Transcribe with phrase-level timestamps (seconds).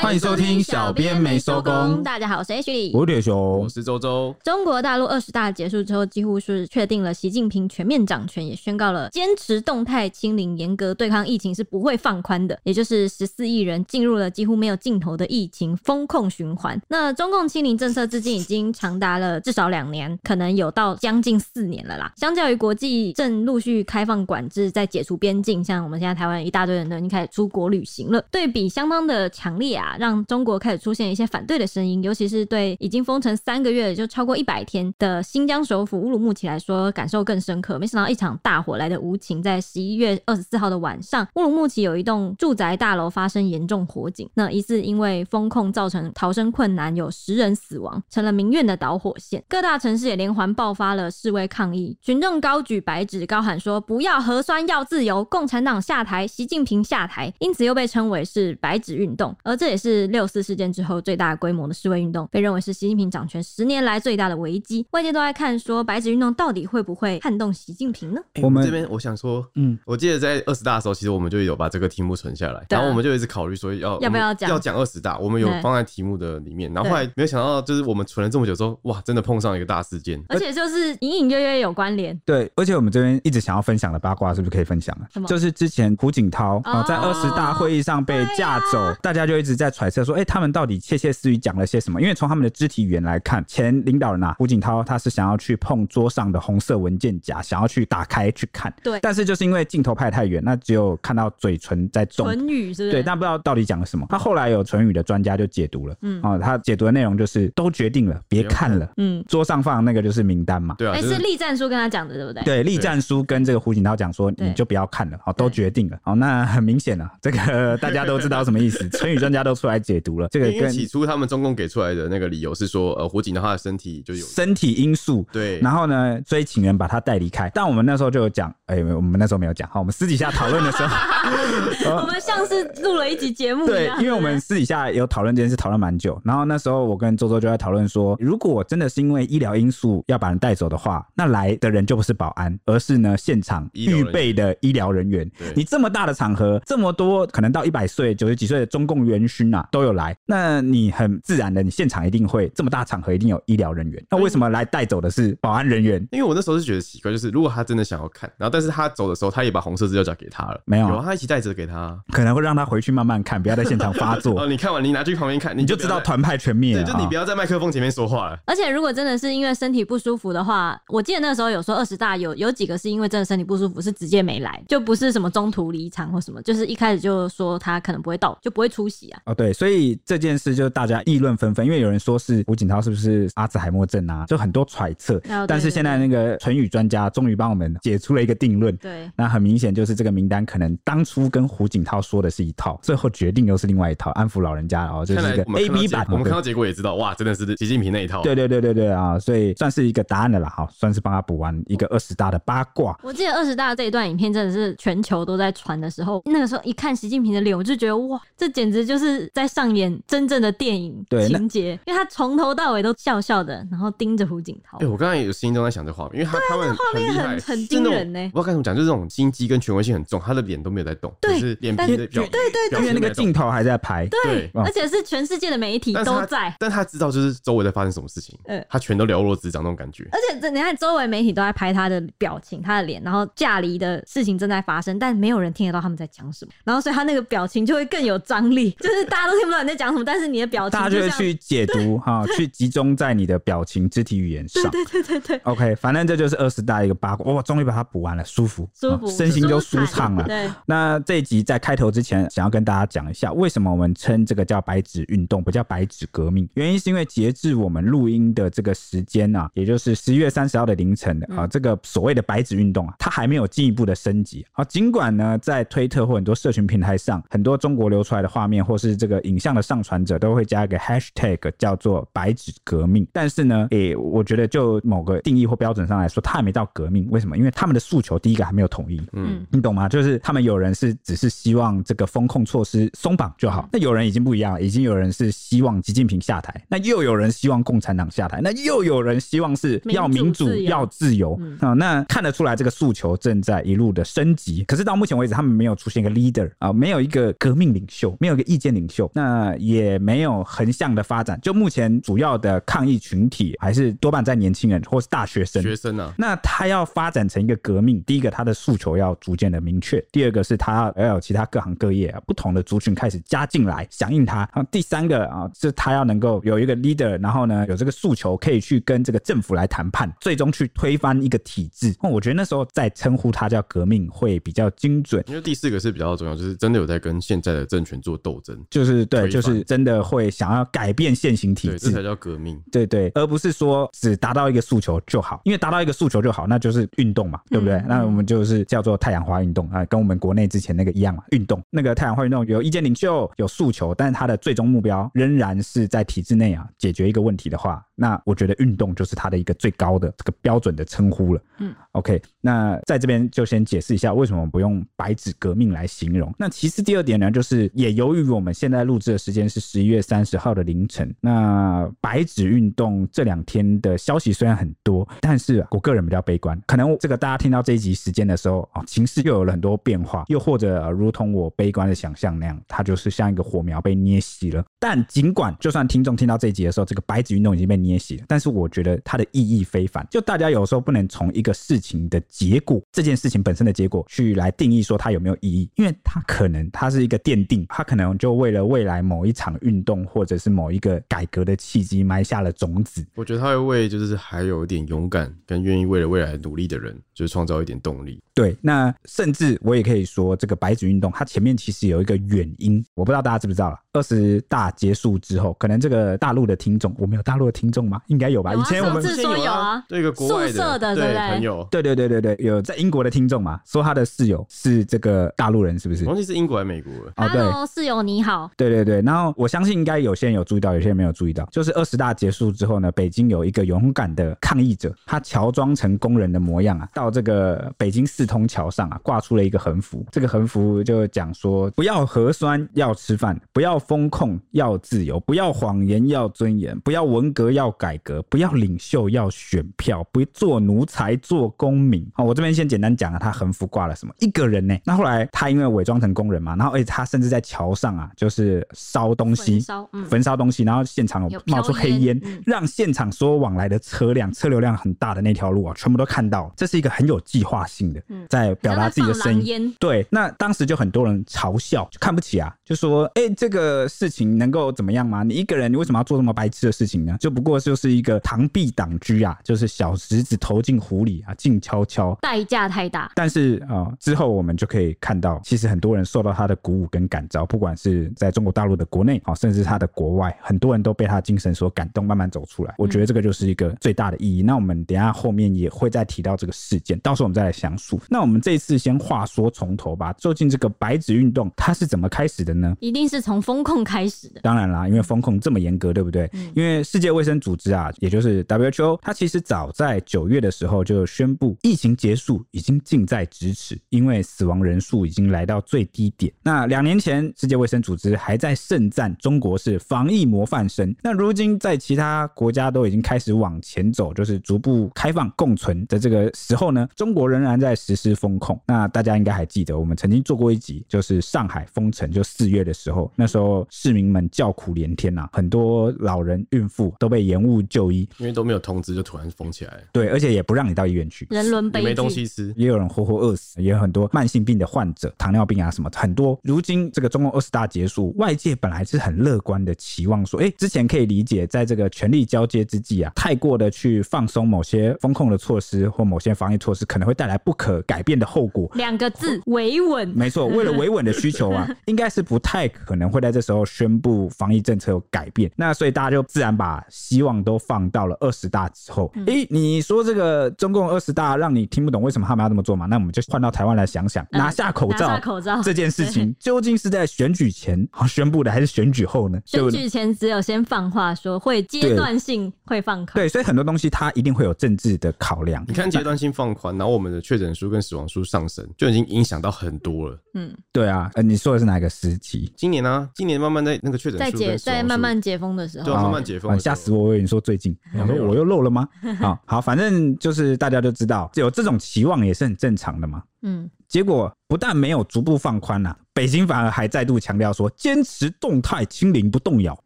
[0.00, 2.02] 欢迎收听小编没收工。
[2.02, 4.34] 大家好，我是 H 李，我是铁雄，我是周周。
[4.42, 12.58] 中国大陆二十大结束之后，几乎是确定了习近平全面掌权，也宣告了坚持动态清零、严格对抗疫情是不会放宽的。
[12.64, 16.80] 也就是十四亿人进入了几乎没有尽头的疫情风控循环。
[16.88, 22.10] 那中共清零政策至今已经长达了至少两年，可能有到将近四年了啦。
[22.16, 37.78] 相较于国际正陆续开放管制，在解除边境，像我们现在台湾一大堆人都已经开始出国旅行了，对比相当的强烈啊，让中国开始出现一些反对的声音，尤其是对已经封城三个月就超过一百天的新疆首府乌鲁木齐来说，感受更深刻。
[37.78, 49.42] 没想到一场大火来的无情，在十一月二十四号的晚上，乌鲁木齐有一栋住宅大楼发生严重火警，那疑似因为封控造成逃生困难，有十人死亡，成了民怨的导火线。
[49.48, 64.86] 各大城市也连环爆发了示威抗议，群众高举白纸，高喊说：“不要核酸，要自由，共产党下台，习近平下台。”因此又被称为是“白纸运动”，而这也是六四事件之后最大规模的示威运动，被认为是习近平掌权十年来最大的危机。
[64.90, 68.20] 外界都在看说，白纸运动到底会不会撼动习近平呢？
[68.42, 82.18] 我们这边我想说，嗯，我记得在二十大的时候，其实我们就有把这个题目存下来，然后我们就一直考虑说要要不要讲要讲二十大，我们有放在题目的里面，然后后来没有想到，就是我们存了这么久之后，哇，真的碰上一个大事件，而且就是隐隐约约有关联。
[82.26, 85.08] 对，而且我们这边一直想要分享的八卦，是不是可以分享啊？
[85.26, 92.00] 就是之前胡锦涛啊，在二十大会议上被架走，大家就一直在揣测说，哎，他们到底窃窃私语讲了些什么？
[92.00, 98.72] 因为从他们的肢体语言来看，前领导人啊，胡锦涛他是想要去碰桌上的红色文件夹，想要去打开去看。
[98.82, 98.98] 对。
[99.00, 102.26] 但是就是因为镜头拍太远，那只有看到嘴唇在动。
[102.26, 102.90] 唇语是不是？
[102.92, 104.06] 对，但不知道到底讲了什么。
[104.08, 110.74] 他后来有唇语的专家就解读了，嗯，啊，他解读的内容就是都决定了，别看了，嗯，桌上放那个就是名单嘛。
[110.78, 110.94] 对啊。
[110.94, 112.42] 哎，是栗战书跟他讲的，对不对？
[112.42, 115.98] 对，栗战书跟这个胡锦涛讲说，你就不要看了，好，都决定了。
[116.02, 120.28] 好，那很明显了，这个大家都知道什么意思， 唇语专家都出来解读了。
[120.30, 127.50] 这个跟起初他们中共给出来的那个理由是说，呃，胡锦涛他的身体就有身体因素，对，然后呢，所以请人把他带离开。
[127.54, 136.20] 但我们那时候就有讲，哎，我们那时候没有讲，好，我们私底下讨论的时候， 我们像是录了一集节目，对，因为我们私底下有讨论这件事，讨论蛮久。
[136.24, 145.28] 然后那时候我跟周周就在讨论说，如果真的是因为医疗因素要把人带走的话，那来的人就不是保安，而是呢现场预备的医疗人员。
[145.56, 154.04] 你这么大的场合，这么多可能到一百岁、九十几岁的中共元勋啊都有来，那你很自然的，你现场一定会这么大场合一定有医疗人员。
[154.10, 156.06] 那为什么来带走的是保安人员？
[156.12, 160.88] 因为我那时候是觉得奇怪，就是如果他真的想要看，然后但是他走的时候，他也把红色资料夹给他了，没有？
[160.88, 164.40] 有他一起带着给他，可能会让他回去慢慢看，不要在现场发作。
[164.40, 166.84] 哦， 你看完你拿去旁边看，你就知道团派全灭了。
[166.84, 168.38] 对，就你不要在麦克风前面说话了。
[168.46, 179.21] 而且如果真的是因为身体不舒服的话，我记得那时候有说二十大有有几个是因为真的身体不舒服，是直接没来，就不是什么中途离场或什么，就是一开始就说他可能不会到，就不会出席啊。
[179.24, 185.20] 哦，对，所以这件事就大家议论纷纷，因为有人说是胡锦涛是不是阿兹海默症啊，就很多揣测。
[185.28, 188.76] 哦、但是现在那个唇语专家终于帮我们解出了一个定论。
[188.76, 196.06] 对，那很明显就是这个名单可能当初跟胡锦涛说的是一套，最后决定又是另外一套，安抚老人家哦，就是一个 A B 版。
[196.08, 198.22] 我们看到结果也知道，哇，真的是习近平那一套。
[198.22, 202.98] 对对对对对啊，所以算是一个答案的啦，好，算是帮他补完一个二十大的八卦。
[203.02, 214.78] 我记得二十大这一段影片真的是全球都在传的时候，那个时候一看习近平的脸，我就觉得哇，这简直就是在上演真正的电影情节，因为他从头到尾都笑笑的，然后盯着胡锦涛。
[214.80, 218.20] 哎，我刚才有心中在想这画面，因为他他们画面很很惊人呢。
[218.34, 230.08] 我不知道该怎么讲，就是这种心机跟权威性很重，他的脸都没有在动，就是脸皮的表，对对对，因为那个镜头还在拍，对，而且是全世界的媒体都在，但他知道就是周围在发生什么事情，嗯，他全都了若指掌那种感觉。
[230.12, 244.62] 而且这你看，周围媒体都在拍他的表情、他的脸，然后架离的事情正在发生，但没有人听得到他们在讲什么，然后所以他那个表情就会更有张力，就是大家都听不懂你在讲什么，但是你的表情，大家就会去解读哈，去集中在你的表情、肢体语言上。
[244.70, 245.40] 对对对对对。
[245.44, 250.24] OK，反正这就是二十大一个八卦，哇，终于把它补完了，舒服，舒服，身心都舒畅了。
[250.24, 250.48] 对。
[250.66, 256.48] 那这一集在开头之前，想要跟大家讲一下，为什么我们称这个叫白纸运动，不叫白纸革命？
[256.54, 264.64] 原因是因为截至我们录音的这个时间啊，也就是十一月三十号的凌晨啊，这个所谓的白纸运动啊，它还没有进一步的升级啊。
[264.64, 277.06] 尽管呢，在推特或很多社群平台上，很多中国流出来的画面或是这个影像的上传者都会加一个 hashtag 叫做“白纸革命”，但是呢，诶、欸，我觉得就某个定义或标准上来说，它还没到革命。
[277.10, 277.36] 为什么？
[277.36, 279.00] 因为他们的诉求第一个还没有统一。
[279.12, 279.88] 嗯，你懂吗？
[279.88, 291.72] 就是他们有人是只是希望这个风控措施松绑就好，那有人已经不一样了，已经有人是希望习近平下台，那又有人希望共产党下台，那又有人希望是要民主、要自由啊。
[291.72, 294.64] 那看得出来，这个诉求正在一路的升级。
[294.64, 301.38] 可是到目前为止，他们没有出现一个 leader 啊，没有一个革命领袖，没有一个意见领领袖，那也没有横向的发展。
[301.40, 305.62] 就目前主要的抗议群体还是多半在年轻人或是大学生。
[305.62, 321.94] 学生啊，那他要发展成一个革命，第一个他的诉求要逐渐的明确，第二个是他要有其他各行各业啊不同的族群开始加进来响应他，然后第三个啊是他要能够有一个 leader，然后呢有这个诉求可以去跟这个政府来谈判，最终去推翻一个体制。
[322.02, 325.22] 那我觉得那时候再称呼他叫革命会比较精准。
[325.28, 332.58] 因为第四个是比较重要，就是真的有在跟现在的政权做斗争，就是对，就是真的会想要改变现行体制，这才叫革命。
[332.72, 337.74] 对对，而不是说只达到一个诉求就好，因为达到一个诉求就好，那就是运动嘛，对不对？
[337.74, 341.62] 嗯、那我们就是叫做太阳花运动啊，跟我们国内之前那个一样嘛，运动。
[341.68, 351.42] 那个太阳花运动有意见领袖，有诉求，但是它的最终目标仍然是在体制内啊解决一个问题的话，那我觉得运动就是它的一个最高的这个标准的称呼了。
[351.58, 356.32] 嗯，OK，那在这边就先解释一下为什么不用白纸革命来形容。
[356.38, 366.56] 那其实第二点呢，就是也由于我们现在录制的时间是十一月三十号的凌晨，那白纸运动这两天的消息虽然很多，但是我个人比较悲观。
[366.64, 374.64] 可能这个大家听到这一集时间的时候啊，情势又有了很多变化，又或者如同我悲观的想象那样，它就是像一个火苗被捏熄了。
[374.78, 380.06] 但尽管就算听众听到这一集的时候，这个白纸运动已经被捏熄了，但是我觉得它的意义非凡。
[380.08, 393.04] 就大家有时候不能从一个事情的结果，这件事情本身的结果去来定义说它有没有意义，因为它可能它是一个奠定，它可能就为了未来某一场运动或者是某一个改革的契机埋下了种子。
[393.14, 398.20] 我觉得他会为就是还有一点勇敢跟愿意为了未来努力的人，就是创造一点动力。
[398.34, 403.78] 对，那甚至我也可以说，这个白纸运动它前面其实有一个原因，我不知道大家知不知道了。
[403.92, 408.00] 二十大结束之后，可能这个大陆的听众，我们有大陆的听众吗？
[408.06, 408.54] 应该有吧。
[408.54, 416.06] 以前我们说有啊，对一个国外的，宿舍的对对朋友，对对对对对，有在英国的听众嘛，说他的室友是这个大陆人，是不是？
[416.06, 417.12] 忘记是英国还是美国了。
[417.16, 418.50] 哦，对，室友你好。
[418.56, 434.72] 对对对，然后我相信应该有些人有注意到，有些人没有注意到，就是二十大结束之后呢，北京有一个勇敢的抗议者，他乔装成工人的模样啊，到这个北京四通桥上啊，挂出了一个横幅，这个横幅就讲说，不要核酸要吃饭，不要风控要。
[434.82, 442.04] 自由，不要谎言，要尊严；不要文革，要改革；不要领袖，要选票；不做奴才，做公民。
[442.14, 444.12] 好，我这边先简单讲啊，他横幅挂了什么？
[444.18, 444.76] 一个人呢？
[444.84, 449.64] 那后来他因为伪装成工人嘛，然后而且他甚至在桥上啊，就是烧东西，
[450.08, 456.52] 焚烧、东西，然后现场有冒出黑烟，嗯、让现场所有往来的车辆、车流量很大的那条路啊，全部都看到。
[456.56, 459.74] 这是一个很有计划性的，在表达自己的声音。
[459.80, 465.22] 对，那当时就很多人嘲笑，就看不起啊，就说：“哎、欸，这个事情能。”够怎么样吗？
[465.22, 467.16] 你一个人，你为什么要做这么白痴的事情呢？
[467.18, 473.10] 就不过就是一个螳臂挡车啊，就是小石子投进湖里啊，静悄悄，代价太大。
[473.14, 482.74] 但是啊、呃，之后我们就可以看到，其实很多人受到他的鼓舞跟感召，不管是在中国大陆的国内啊，甚至他的国外，很多人都被他精神所感动，慢慢走出来。
[482.76, 484.42] 我觉得这个就是一个最大的意义。
[484.42, 488.00] 嗯、那我们等一下后面也会再提到这个事件，到时候我们再来详述。
[488.10, 492.76] 那我们这一次先话说从头吧，究竟这个白纸运动它是怎么开始的呢？
[492.80, 494.40] 一定是从风控开始的。
[494.42, 496.28] 当然啦，因为风控这么严格，对不对？
[496.32, 506.32] 嗯、因为世界卫生组织啊，也就是 WHO，它其实早在九月的时候就宣布，疫情结束已经近在咫尺，因为死亡人数已经来到最低点。
[506.42, 510.94] 那两年前，世界卫生组织还在盛赞中国是防疫模范生。
[511.02, 518.60] 那如今在其他国家都已经开始往前走，就是逐步开放共存的这个时候呢，中国仍然在实施封控。
[518.66, 524.72] 那大家应该还记得，我们曾经做过一集，就是上海封城，就四月的时候，那时候市民们叫苦。
[524.72, 529.84] 连天呐、啊，很多老人、孕妇都被延误就医，因为都没有通知就突然封起来。
[529.92, 536.40] 对，而且也不让你到医院去，人伦悲剧，没东西吃，也有人活活饿死，也有很多慢性病的患者，糖尿病啊什么很多。
[536.42, 548.70] 如今这个中共二十大结束，外界本来是很乐观的期望说，哎，之前可以理解，在这个权力交接之际啊，太过的去放松某些风控的措施或某些防疫措施，可能会带来不可改变的后果。
[548.74, 550.08] 两个字，维稳。
[550.14, 559.10] 没错， 为了维稳的需求啊， 应该是不太可能会在这时候宣布防疫政策有改变，那所以大家就自然把希望都放到了二十大之后。
[559.26, 562.86] 诶、欸，你说这个中共二十大让你听不懂为什么他们要这么做嘛？
[562.86, 569.40] 那我们就换到台湾来想想，拿下口罩，拿下口罩这件事情究竟是在选举前宣布的，还是选举后呢？
[569.46, 575.64] 选举前只有先放话说会阶段性会放口，对，所以很多东西它一定会有政治的考量。
[575.66, 580.18] 你看阶段性放宽，然后我们的确诊数跟死亡数上升，就已经影响到很多了。
[580.34, 582.52] 嗯，对啊，呃，你说的是哪个时期？
[582.56, 583.08] 今年呢？
[583.14, 586.58] 今年慢慢在那个确诊数在解，在慢慢解封的时候，就慢慢解封。
[586.58, 587.04] 吓死我！
[587.04, 588.88] 我以为你说最近，我说我又漏了吗？
[589.18, 593.22] 好好，反正就是大家都知道，有这种期望也是很正常的嘛。
[593.42, 594.32] 嗯，结果。
[594.52, 599.82] 不但没有逐步放宽啊，北京反而还再度强调说，坚持动态清零不动摇。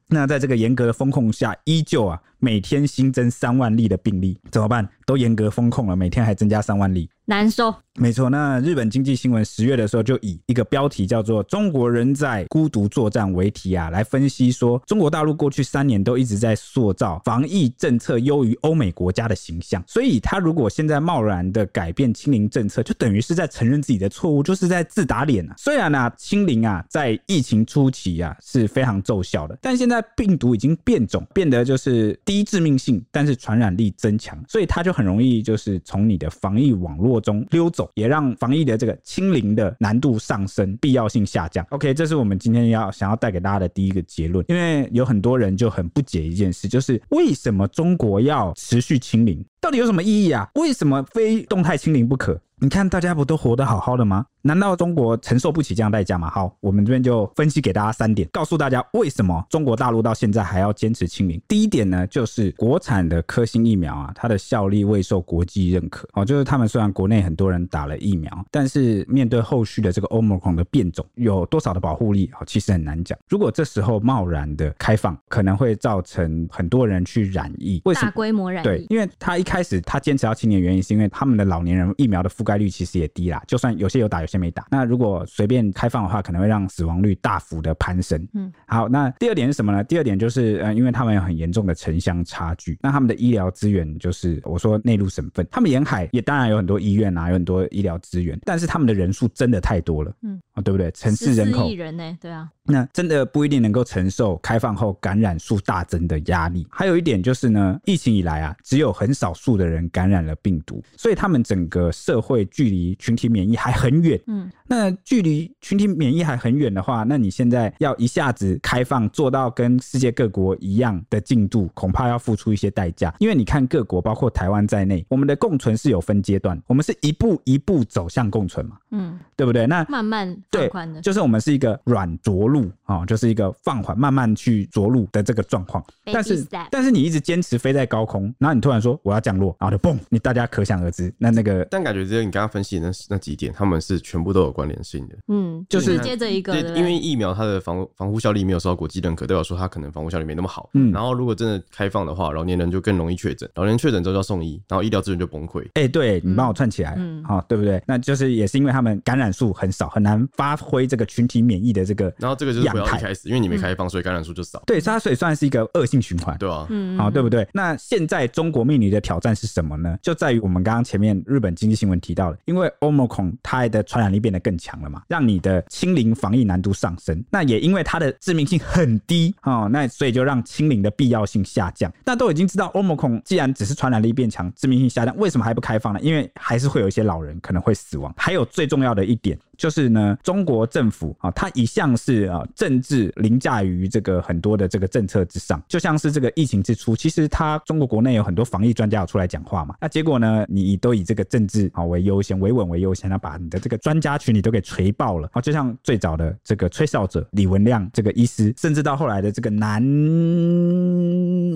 [0.08, 4.88] 那在这个严格的风控下，依旧啊，每天新增三万例的病例，怎么办？
[5.04, 7.08] 都严格风控了，每天还增加三万例。
[7.28, 8.30] 难受，没错。
[8.30, 25.54] 那日本经济新闻十月的时候就以一个标题叫做“中国人在孤独作战”为题啊，来分析说中国大陆过去三年都一直在塑造防疫政策优于欧美国家的形象，所以他如果现在贸然的改变清零政策，就等于是在承认自己的错误，就是在自打脸啊。
[25.56, 41.64] 虽然呢、清零啊在疫情初期啊是非常奏效的，但现在病毒已经变种，变得就是低致命性，但是传染力增强，所以它就很容易就是从你的防疫网络中溜走，也让防疫的这个清零的难度上升，必要性下降。
[41.70, 44.44] OK，这是我们今天要想要带给大家的第一个结论。
[44.48, 49.44] 因为有很多人就很不解一件事，就是为什么中国要持续清零？
[49.60, 50.48] 到底有什么意义啊？
[50.54, 52.40] 为什么非动态清零不可？
[52.58, 54.24] 你看大家不都活得好好的吗？
[54.40, 56.30] 难道中国承受不起这样代价吗？
[56.30, 61.38] 好，我们这边就分析给大家三点，告诉大家为什么中国大陆到现在还要坚持清零。
[61.46, 66.24] 第一点呢，就是国产的科兴疫苗啊，它的效力未受国际认可哦。
[66.24, 72.40] 就是他们虽然国内很多人打了疫苗，但是面对后续的这个 Omicron 的变种，有多少的保护力啊？
[72.46, 73.18] 其实很难讲。
[73.28, 78.06] 如果这时候贸然的开放，可能会造成很多人去染疫，为什么？
[78.06, 78.64] 大规模染疫。
[78.64, 84.66] 对，因为他一开始他坚持要清零的原因，是因为他们的老年人疫苗的覆盖率其实也低啦，就算有些有打，有些没打。
[84.70, 88.26] 那如果随便开放的话，可能会让死亡率大幅的攀升。
[88.34, 89.84] 嗯，好，那第二点是什么呢？
[89.84, 100.12] 第二点就是，呃，因为他们有很严重的城乡差距，那他们的医疗资源就是我说内陆省份，他们沿海也当然有很多医院啊，有很多医疗资源，但是他们的人数真的太多了。
[100.22, 100.90] 嗯，啊，对不对？
[100.92, 102.16] 城市人口亿人呢？
[102.20, 106.66] 对啊，那真的不一定能够承受开放后感染数大增的压力。
[106.70, 114.20] 还有一点就是呢，疫情以来啊，只有很少数的人感染了病毒，所以他们整个社会会距离群体免疫还很远。
[114.26, 123.14] 嗯，那距离群体免疫还很远的话，那你现在要一下子开放做到跟世界各国一样的进度，恐怕要付出一些代价。
[123.18, 128.76] 因为你看各国，包括台湾在内，我们的共存是有分阶段，我们是一步一步走向共存嘛。
[128.90, 129.66] 嗯，对不对？
[129.66, 135.84] 那慢慢放宽的，就是我们是一个软着陆啊，就是一个放缓、慢慢去着陆的这个状况。
[136.04, 145.14] 但是，但是你一直坚持飞在高空，然后你突然说我要降落，然后就嘣，你大家可想而知，那那个，但感觉只有你刚刚分析的那那几点，他们是全部都有关联性的。
[145.28, 150.70] 嗯，就是接着一个，因为疫苗它的防防护效力没有受到国际认可，代表说它可能防护效力没那么好。
[150.72, 155.62] 嗯，然后如果真的开放的话，老年人就更容易确诊，老年人确诊之后就要送医，然后医疗资源就崩溃。
[155.74, 157.82] 哎，对你帮我串起来，嗯，好，对不对？
[157.86, 162.12] 那就是也是因为他们感染数很少，很难发挥这个群体免疫的这个。
[162.16, 164.62] 然后这个就是不要一开始，因为你没开放，所以感染数就少。
[164.66, 166.36] 对，它所以算是一个恶性循环。
[166.38, 167.46] 对啊，嗯，好，对不对？
[167.52, 169.98] 那现在中国面临的挑战是什么呢？
[170.02, 177.24] 就在于我们刚刚前面日本经济新闻提到了，因为 Omicron 它的传染力变得更强了嘛，让你的清零防疫难度上升。
[177.32, 181.92] 那也因为它的致命性很低哦，那所以就让清零的必要性下降。
[182.04, 185.98] 那都已经知道欧盟孔既然只是传染力变强，致命性下降，为什么还不开放呢？
[186.00, 188.14] 因为还是会有一些老人可能会死亡。
[188.16, 189.36] 还有最重要的一点。
[189.56, 195.62] 就是呢，中国政府啊，它一向是啊，政治凌驾于这个很多的这个政策之上。
[195.68, 199.74] 就像是这个疫情之初，其实它中国国内有很多防疫专家有出来讲话嘛。
[199.80, 205.40] 那结果呢，你都以这个政治啊为优先，维稳为优先，那把你的这个专家群你都给锤爆了啊。
[205.40, 209.82] 就像最早的这个吹哨者李文亮这个医师，甚至到后来的这个南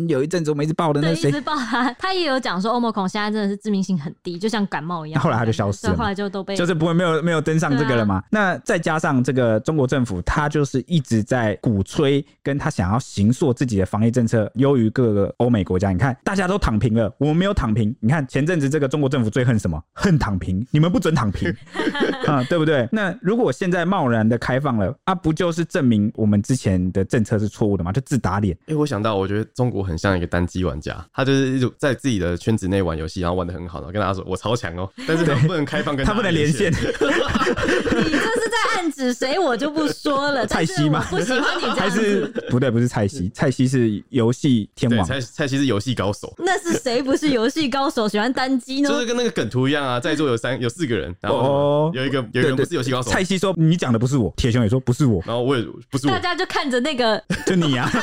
[0.08, 5.22] 有一阵子我们一直报的那谁，一直报他， 他也有讲说欧盟孔现在真的是致命性很低，就像感冒一样。
[5.22, 7.90] 后来他就消失了，后来就都被就是不会没有没有登上这个。
[7.90, 8.22] 了吗？
[8.30, 15.90] 那再加上这个中国政府，他就是一直在鼓吹，跟他想要行塑自己的防疫政策优于各个欧美国家。
[15.90, 17.94] 你看，大家都躺平了，我们没有躺平。
[18.00, 19.78] 你看前阵子这个中国政府最恨什么？
[19.92, 21.52] 恨躺平，你们不准躺平
[22.26, 22.88] 啊，对不对？
[22.92, 27.92] 那如果现在贸然的开放了，啊，不就是证明我们之前的政策是错误的吗？
[27.92, 28.56] 就自打脸。
[28.68, 36.72] 哎，我想到，我觉得中国很像一个单机玩家，他就是一种在自己的圈子内玩游戏，然后玩的很好，然后跟大家说我超强哦，但是他不能开放跟他， 他不能连线。
[36.72, 38.49] 你这是
[38.92, 39.38] 指谁？
[39.38, 40.46] 我就不说了。
[40.46, 41.04] 蔡西吗？
[41.10, 41.80] 不喜欢你这样子。
[41.80, 45.04] 还是不对，不是蔡西，蔡西是游戏天王。
[45.04, 46.32] 蔡蔡西是游戏高手。
[46.38, 48.08] 那是谁不是游戏高手？
[48.08, 48.88] 喜欢单机呢？
[48.88, 53.10] 就是跟那个梗图一样啊，在座有三有四个人，然后有一个有一个人不是游戏高手。
[53.10, 56.12] 蔡西说：“你讲的不是我。”铁雄也说：“不是我。”然后我也不是我。
[56.12, 57.90] 大家就看着那个， 就你啊。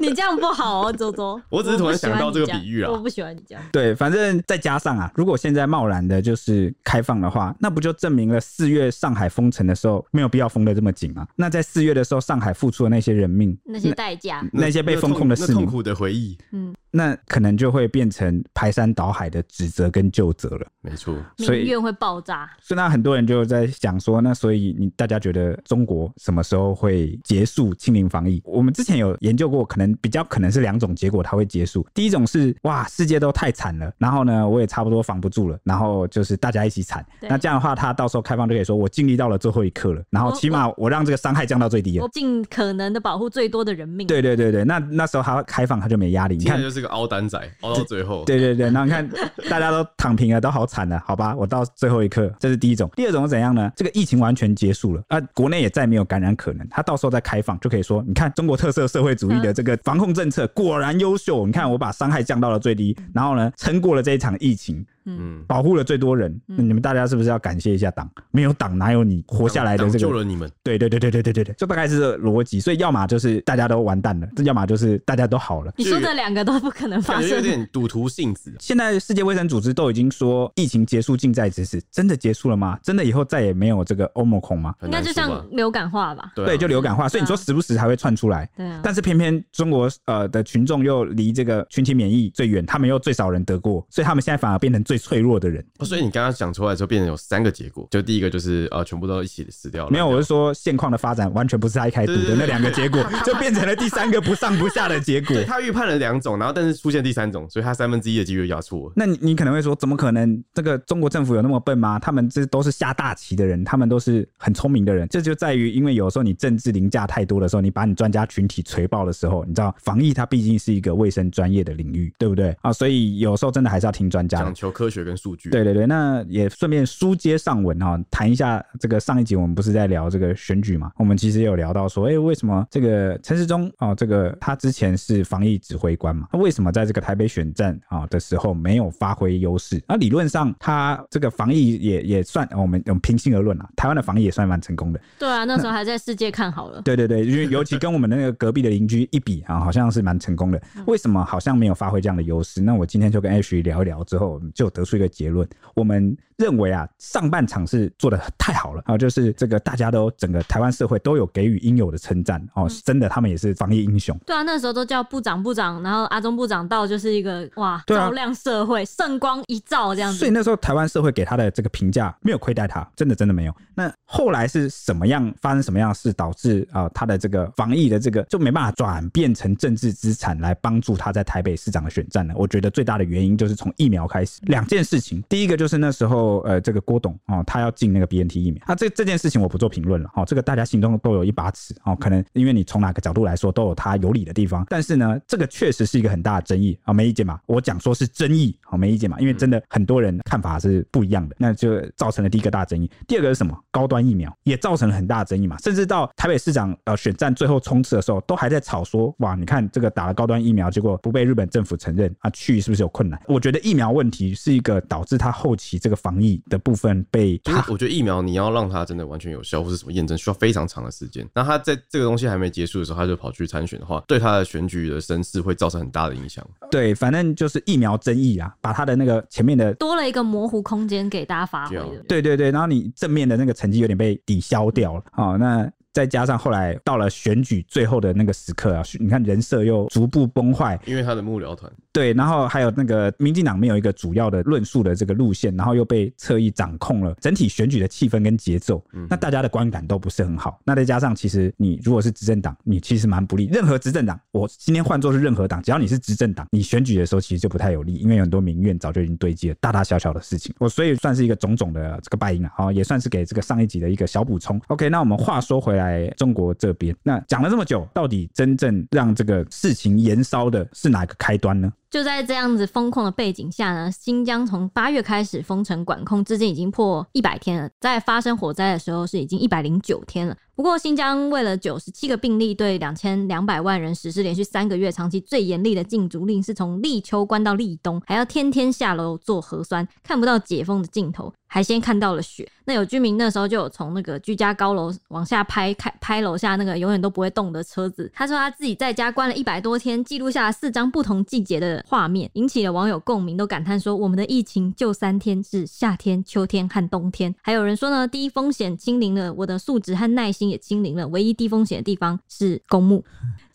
[0.00, 1.38] 你这样不好哦，周周。
[1.50, 3.62] 我只是突然想到这个比喻啊，我不喜欢你这样。
[3.70, 11.26] 对，反正再加上啊，如果现在贸然的就是开放的话，那不就证明了四月上海封城的时候没有必要封的这么紧啊？
[11.34, 16.72] 那在四月的时候，上海付出的那些人命、那些代价、那些被封控的市民、痛苦的回忆，嗯。
[16.90, 20.66] 那可能就会变成排山倒海的指责跟就责了。
[20.80, 22.50] 没错，所以民怨会爆炸。
[22.60, 28.40] 所以那很多人就在想说，那所以你大家觉得中国什么时候会结束清零防疫？
[28.44, 31.86] 我们之前有研究过，可能比较可能是两种结果，它会结束。
[31.92, 37.04] 第一种是哇，世界都太惨了，然后呢，我也差不多防不住了，然后就是大家一起惨。
[37.20, 44.06] 那这样的话，他到时候开放就可以说，我尽力到了最后一刻了，然后起码我让这个伤害降到最低了，我尽可能的保护最多的人命。
[44.06, 46.36] 对对对对，那那时候他开放，他就没压力。
[46.36, 48.24] 你看，就是个凹单仔，凹到最后。
[48.24, 49.08] 对对对，然后你看
[49.48, 52.90] 大家都躺平了，都好惨了，好吧，我到最后一刻，这是第一种。
[52.96, 53.70] 第二种是怎样呢？
[53.76, 64.84] 这个疫情完全结束了，啊，国内也再没有感染可能，他到时候再开放就可以说，你看中国特色社会主义的这个防控政策果然优秀，你看我把伤害降到了最低，然后呢，撑过了这一场疫情。
[65.04, 68.08] 嗯，保护了最多人，那你们大家是不是要感谢一下党？
[68.30, 69.98] 没有党哪有你活下来的这个？
[69.98, 70.50] 救了你们。
[70.62, 72.60] 对对对对对对对对，就大概是这逻辑。
[72.60, 75.72] 所以要么就是大家都完蛋了，这要么就是大家都好了。
[75.76, 78.54] 你说这两个都不可能发生，有点赌徒性子。
[78.58, 82.78] 现在世界卫生组织都已经说疫情结束近在咫尺，真的结束了吗？
[82.82, 84.74] 真的以后再也没有这个欧盟恐吗？
[84.82, 86.32] 应该就像流感化吧？
[86.34, 87.08] 对，就流感化。
[87.08, 88.48] 所以你说时不时还会窜出来。
[88.56, 88.80] 对啊。
[88.82, 95.64] 但是偏偏中国呃的群众又离这个群体免疫最远，他们又最少人得过，所以他们现在反而变成最脆弱的人。
[95.84, 99.90] 所以你刚刚讲出来之后，变成有三个结果，就第一个就是呃，全部都一起死掉了。
[99.92, 105.36] 没有，我是说现况的发展完全不是他一开始赌的那两个结果，就变成了第三个不上不下的结果。
[105.36, 108.90] 对，他预判了两种，然后但是出现第三种，所以他三分之一的几率压错。
[108.96, 110.42] 那你你可能会说，怎么可能？
[110.52, 111.98] 这个中国政府有那么笨吗？
[111.98, 115.06] 他们这都是下大棋的人，他们都是很聪明的人。
[115.08, 122.72] 这就在于，因为有时候你政治凌驾太多的时候，你把你专家群体锤爆的时候，你知道防疫它毕竟是一个卫生专业的领域，对不对啊？
[122.72, 125.50] 所以有时候真的还是要听专家，讲求科学跟数据。
[125.50, 126.48] 对对对，那也。
[126.60, 130.90] 顺便书接上文哈，谈一下这个上一集我们不是在聊这个选举嘛？
[130.96, 136.26] 我们其实也有聊到说，哎，为什么这个陈时中哦，这个他之前是防疫指挥官嘛？
[136.32, 139.82] 他为什么在这个台北选战啊的时候没有发挥优势？
[139.88, 145.00] 那理论上他这个防疫也也算，我们我们平心而论啊，台湾的防疫也算蛮成功的。
[145.18, 146.82] 对啊，那时候还在世界看好了。
[146.82, 150.60] 对对对，因为尤其跟我们那个隔壁的邻居一比啊，好像是蛮成功的。
[150.86, 152.60] 为什么好像没有发挥这样的优势？
[152.60, 156.16] 那我今天就跟 Ash 聊一聊之后，就得出一个结论，我们。
[156.40, 164.18] 认为啊，上半场是做的太好了啊，就是这个大家都整个台湾社会都有给予应有的称赞哦，真的他们也是防疫英雄。
[164.24, 170.18] 对啊，那时候都叫部长部长，然后阿中部长到就是一个哇，照亮社会，圣光一照这样子。
[170.18, 173.54] 所以那时候台湾社会给他的这个评价没有亏待他，真的真的没有。
[173.74, 182.32] 那后来是什么样发生什么样的事导致啊他的这个防疫的这个就没办法转变成政治资产来帮助他在台北市长的选战呢？
[182.34, 185.22] 我觉得最大的原因就是从疫苗开始，两件事情。
[185.28, 186.29] 第一个就是那时候。
[186.38, 190.10] 呃，这个郭董哦，他要进那个 BNT 疫苗，那、啊、这这件事情我不做评论了。
[190.14, 197.40] 哦，这个大家心中都有一把尺哦，可能因为你从哪个角度来说都有他有理的地方，但是呢，这个确实是一个很大的争议啊、没意见吧？
[197.46, 199.18] 我讲说是争议，好、哦，没意见嘛？
[199.18, 202.88] 因为真的很多人看法是不一样的，那就造成了第一个大争议。
[203.08, 203.58] 第二个是什么？
[203.72, 205.58] 高端疫苗也造成了很大的争议嘛？
[205.58, 213.20] 甚至到台北市长呃选战最后冲刺的时候，都还在吵说，哇，你看这个打了高端疫苗，结果不被日本政府承认啊，去是不是有困难？
[213.26, 217.04] 我觉得疫苗问题是一个导致他后期这个防疫的部分。
[217.10, 221.28] 被，我觉得疫苗你要让它真的完全有效，或是什么验证，需要非常长的时间。
[221.34, 226.46] 那他在这个东西还没结束的时候，他就跑去参选的话，对他的选举的声势会造成很大的影响。
[226.70, 231.76] 对，反正就是疫苗争议啊，把他的那个前面的多了一个模糊空间给大家发挥。
[232.08, 235.38] 对对对，然后你正面的那个成绩有点被抵消掉了啊、哦。
[235.38, 235.70] 那。
[235.92, 250.60] 再加上后来到了选举最后的那个时刻啊，你看人设又逐步崩坏，因为他的幕僚团对，然后还有那个民进党没有一个主要的论述的这个路线，然后又被侧翼掌控了整体选举的气氛跟节奏，那大家的观感都不是很好。
[250.64, 253.46] 那再加上其实你如果是执政党，你其实蛮不利。
[253.46, 260.54] 任何执政党，我今天换作是任何党，只要你是执政党，你选举的时候其实就不太有利，因为有很多民怨早就已经堆积了，大大小小的事情。
[260.60, 264.60] 我所以算是一个种种的这个败因啊，好，也算是给这个上一集的一个小补充。
[264.68, 266.50] OK，那我们话说回来，在中国。
[266.54, 271.72] 这边那讲了这么久，到底真正让这个事情延烧的是哪个开端呢？
[271.90, 277.68] 就在这样子封控的背景下呢，新疆从八月开始封城管控，至今已经破一百天了。
[277.80, 280.36] 在发生火灾的时候是已经一百零九天了。
[280.54, 292.46] 不过新疆为了九十七个病例，对两千两百万人实施连续三个月长期最严厉的禁足令，是从立秋关到立冬，还要天天下楼做核酸，看不到解封的尽头，还先看到了雪。
[292.66, 298.12] 那有居民那时候就有从那个居家高楼往下拍，开拍楼下那个永远都不会动的车子。
[298.14, 313.04] 他说他自己在家关了一百多天，记录下了四张不同季节的画面，引起了网友共鸣，都感叹说：“我们的疫情就三天，是夏天、秋天和冬天。”还有人说呢，低风险清零了，我的素质和耐心也清零了，唯一低风险的地方是公墓。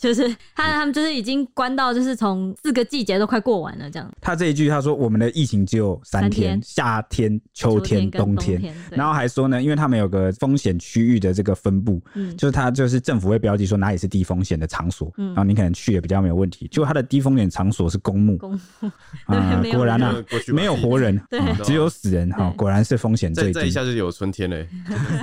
[0.06, 4.10] 就是他他们就是已经关到，就是从四个季节都快过完了这样。
[4.22, 12.00] 他这一句他说我们的疫情只有三天，夏天、秋天、冬天，然后还说呢，因为他们有个风险区域的这个分布，
[12.38, 16.68] 就是他就是政府会标记说哪里是低风险的场所，然后你可能去也比较没有问题。
[16.72, 18.92] 结果他的低风险场所是公墓，公墓。
[19.26, 20.76] 啊，果然啊，没有。
[20.76, 21.20] 活人，
[21.64, 23.54] 只有死人哈，果然是风险最低。
[23.54, 24.68] 再一下就有春天嘞，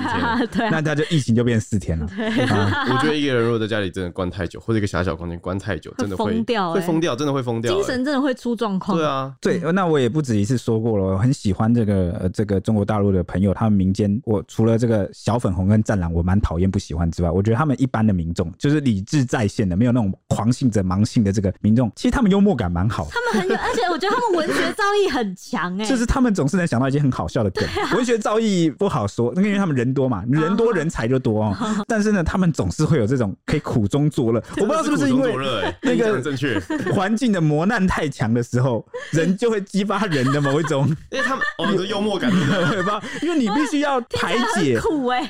[0.51, 2.09] 对，那他就疫情就变四天了。
[2.90, 8.96] 我觉得一个人如果在家里真的关太久，或者一个狭小空间关太久，真的会疯掉，会疯掉，真的会疯掉，精神真的会出状况。
[8.96, 31.56] 对啊，对，那我也不止一次说过了，我很喜欢这个呃这个中国大陆的朋友，他们民间，我除了这个小粉红跟战狼，我蛮讨厌不喜欢之外，我觉得他们一般的民众，就是理智在线的，没有那种狂性者盲性的这个民众，其实他们幽默感蛮好，他们很有，而且我觉得他们文学造诣很强哎，就是他们总是能想到一些很好笑的梗，文学造诣不好说，那因为他们人多嘛，人多人才就多哦，
[31.87, 35.35] 但是呢，他们总是会有这种可以苦中作乐， 我不知道是不是因为
[35.83, 36.59] 那个正确
[36.93, 43.03] 环境的磨难太强的时候，人就会激发人的某一种，因为他们哦，的幽默感，对吧？
[43.23, 44.81] 因为你必须要排解，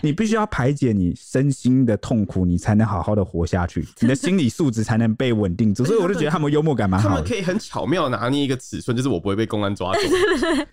[0.02, 5.84] 你必须要排解你身心的痛苦，你才能好好的活下去，你的心理素质才能被稳定住。
[5.84, 10.00] 所以我就觉得他们幽默感蛮好，他们可以很巧妙拿捏一个尺寸，就是我不会被公安抓走。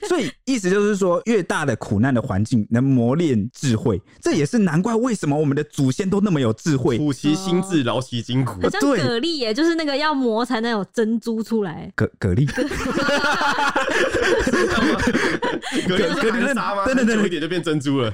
[0.08, 6.98] 所以意思就是说，越大的苦难的环境能磨练智慧，这也是难怪为什么我们的祖先都那么有智慧。
[6.98, 8.62] 苦其心志，劳其筋骨。
[8.70, 11.92] 像蛤蜊耶，就是那个要磨才能有珍珠出来。
[11.96, 12.48] 蛤蛤蜊。
[15.70, 16.86] 蛤蜊蛤蜊沙吗？
[16.86, 18.12] 真的，久一点就变珍珠了。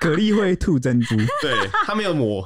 [0.00, 1.54] 蛤蜊会吐珍珠，对，
[1.86, 2.42] 它没有磨。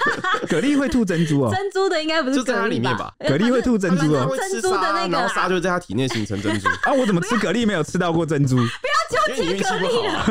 [0.48, 1.52] 蛤蜊会吐珍珠哦。
[1.54, 3.12] 珍珠的应该不是就在它里面吧？
[3.20, 4.36] 蛤蜊会吐珍珠哦。
[4.50, 6.68] 珍珠的那个，然后沙就在它体内形成珍珠。
[6.82, 8.56] 啊，我怎么吃蛤蜊没有吃到过珍珠？
[8.56, 8.66] 不要
[9.10, 10.24] 纠结蛤蜊了，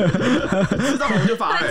[0.91, 1.67] 吃到我就发了。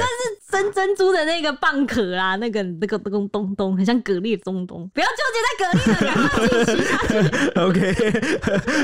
[0.50, 4.90] 生珍珠的那个蚌壳啊，那个那个咚咚咚，很像蛤蜊的咚咚。
[4.92, 5.70] 不要纠结在蛤
[7.14, 7.22] 蜊
[7.54, 7.94] 了， OK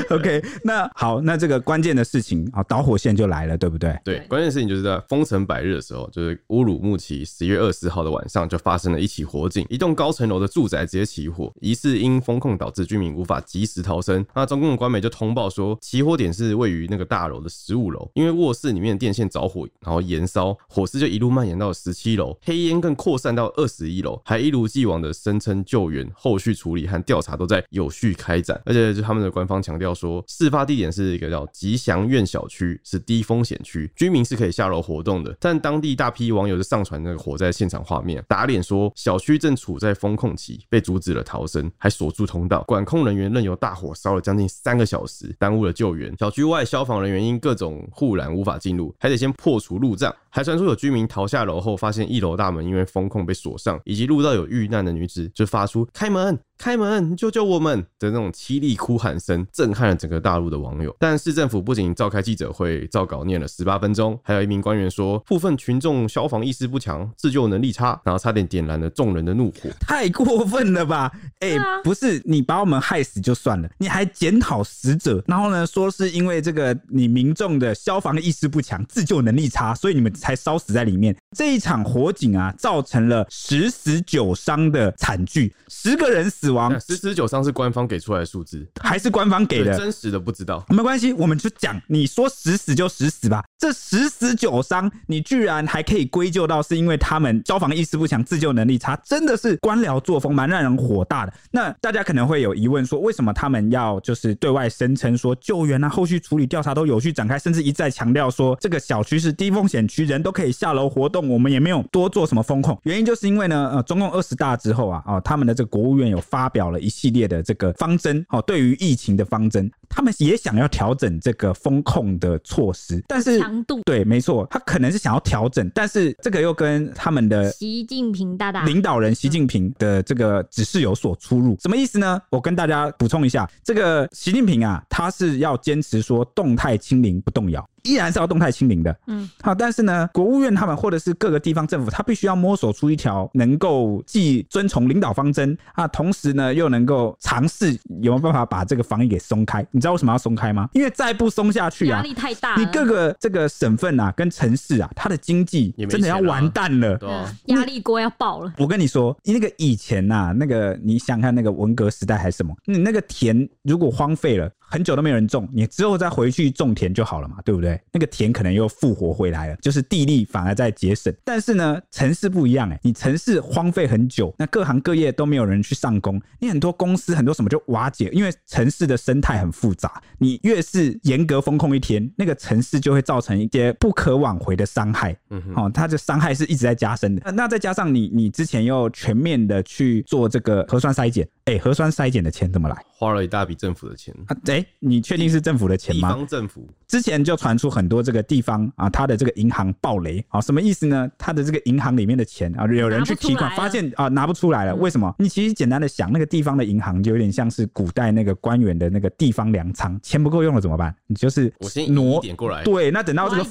[0.15, 0.43] OK。
[0.63, 3.97] 那好，那这个关键的事情啊，导火线就来了，对不对？
[4.03, 14.25] 对，关键事情就是在封城百日的时候，就是乌鲁木齐十月二十号的晚上，就发生了一起火警，一栋高层楼的住宅直接起火，疑似因风控导致居民无法及时逃生。
[14.33, 28.61] 那中共的官媒就通报说，起火点是位于那个大楼的十五楼，因为卧室里面的电线着火，然后延烧，火势就一路蔓延到十七楼，黑烟更扩散到二十一楼，还一如既往的声称救救援、后续处理和调查都在有序开展。
[28.65, 35.35] 而且就他们的官方强调说，事发地点是一个叫吉祥苑小区，是低风险区，居民是可以下楼活动的。
[35.39, 46.13] 但当地大批网友就上传那个火灾现场画面，打脸说小区正处在封控期，被阻止了逃生，还锁住通道，管控人员任由大火烧了将近三个小时，耽误了救援。
[46.19, 50.13] 小区外消防人员因各种护栏无法进入，还得先破除路障。
[50.31, 56.39] 还传出有居民逃下楼后，发现一楼大门因为封控被锁上，以及录到有遇难的女子就发出“开门”。
[56.61, 60.95] 开门，救救我们的那种凄厉哭喊声，震撼了整个大陆的网友。
[60.99, 69.71] 但市政府不仅召开记者会，照稿念了十八分钟，还有一名官员说，部分群众消防意识不强，自救能力差，然后差点点燃了众人的怒火。
[69.79, 71.11] 太过分了吧？
[71.39, 81.15] 哎、欸，不是你把我们害死就算了，你还检讨死者，然后呢说是因为这个你民众的消防意识不强，自救能力差，所以你们才烧死在里面。
[81.35, 86.77] 这一场火警啊，造成了十死九伤的惨剧，十个人死亡。
[86.79, 89.77] 十死九伤是官方给出来的数字，还是官方给的？
[89.77, 93.43] 真实的不知道，没关系，我们就讲，你说十死就十死吧。
[93.57, 101.33] 这十死九伤，你居然还可以归咎到是因为他们消防意识不强、自救能力差，真的是官僚作风，蛮让人火大的。
[101.51, 112.77] 那大家可能会有疑问，说为什么他们要就是对外声称说救援啊、后续处理、调查都有序展开，甚至一再强调说这个小区是低风险区，人都可以下楼活动，我们也没有多做什么风控。
[112.83, 131.57] 原因就是因为呢，呃，中共二十大之后啊，啊，他们的这个国务院有发表了一系列的这个方针，哦，对于疫情的方针，他们也想要调整这个风控的措施，但是强度对，没错，他可能是想要调整，但是这个又跟他们的习近平大大领导人习近平的这个指示有所出入。
[131.59, 132.19] 什么意思呢？
[132.29, 137.67] 我跟大家补充一下，这个习近平啊，他是要坚持说动态清零不动摇。
[137.83, 147.71] 依然是要动态清零的，嗯，好，但是呢，国务院他们或者是各个地方政府，它必须要摸索出一条能够既遵从领导方针啊，同时呢又能够尝试
[148.01, 149.65] 有没有办法把这个防疫给松开。
[149.71, 150.69] 你知道为什么要松开吗？
[150.73, 157.09] 因为再不松下去啊，压力太大，你各个这个省份啊跟城市啊，它的经济真的要完蛋了，对，
[157.47, 158.53] 压力锅要爆了。
[158.57, 167.79] 我跟你说，你那个以前呐、啊，那个你想看那个文革时代还是什么，你那个田如果荒废了很久都没有人种，你之后再回去种田就好了嘛，对不对？
[167.91, 171.13] 那个田可能又复活回来了，就是地力反而在节省。
[171.25, 180.01] 但是呢，城市不一样哎，你城市荒废很久，那各行各业都没有人去上工，你很多公司很多什么就瓦解，因为城市的生态很复杂。
[180.17, 185.15] 你越是严格封控一天，那个城市就会造成一些不可挽回的伤害。
[185.29, 187.31] 嗯哼，哦，它的伤害是一直在加深的。
[187.33, 191.27] 那再加上你，你之前又全面的去做这个核酸筛检。
[191.45, 192.75] 哎、欸，核酸筛检的钱怎么来？
[192.91, 194.37] 花了一大笔政府的钱啊！
[194.45, 196.09] 哎、欸，你确定是政府的钱吗？
[196.09, 201.09] 地方政府之前就传出很多这个地方啊，他的这个银行暴雷啊，什么意思呢？
[201.17, 204.75] 他的这个银行里面的钱啊，有人去提款，发现啊拿不出来了。
[204.75, 205.13] 为什么？
[205.17, 210.93] 你其实简单的想，那个地方的银行就有点像是古代那个官员的那个地方粮仓，钱不够用了怎么办？
[211.07, 212.63] 你就是我先挪点过来。
[212.63, 213.43] 对，那等到这个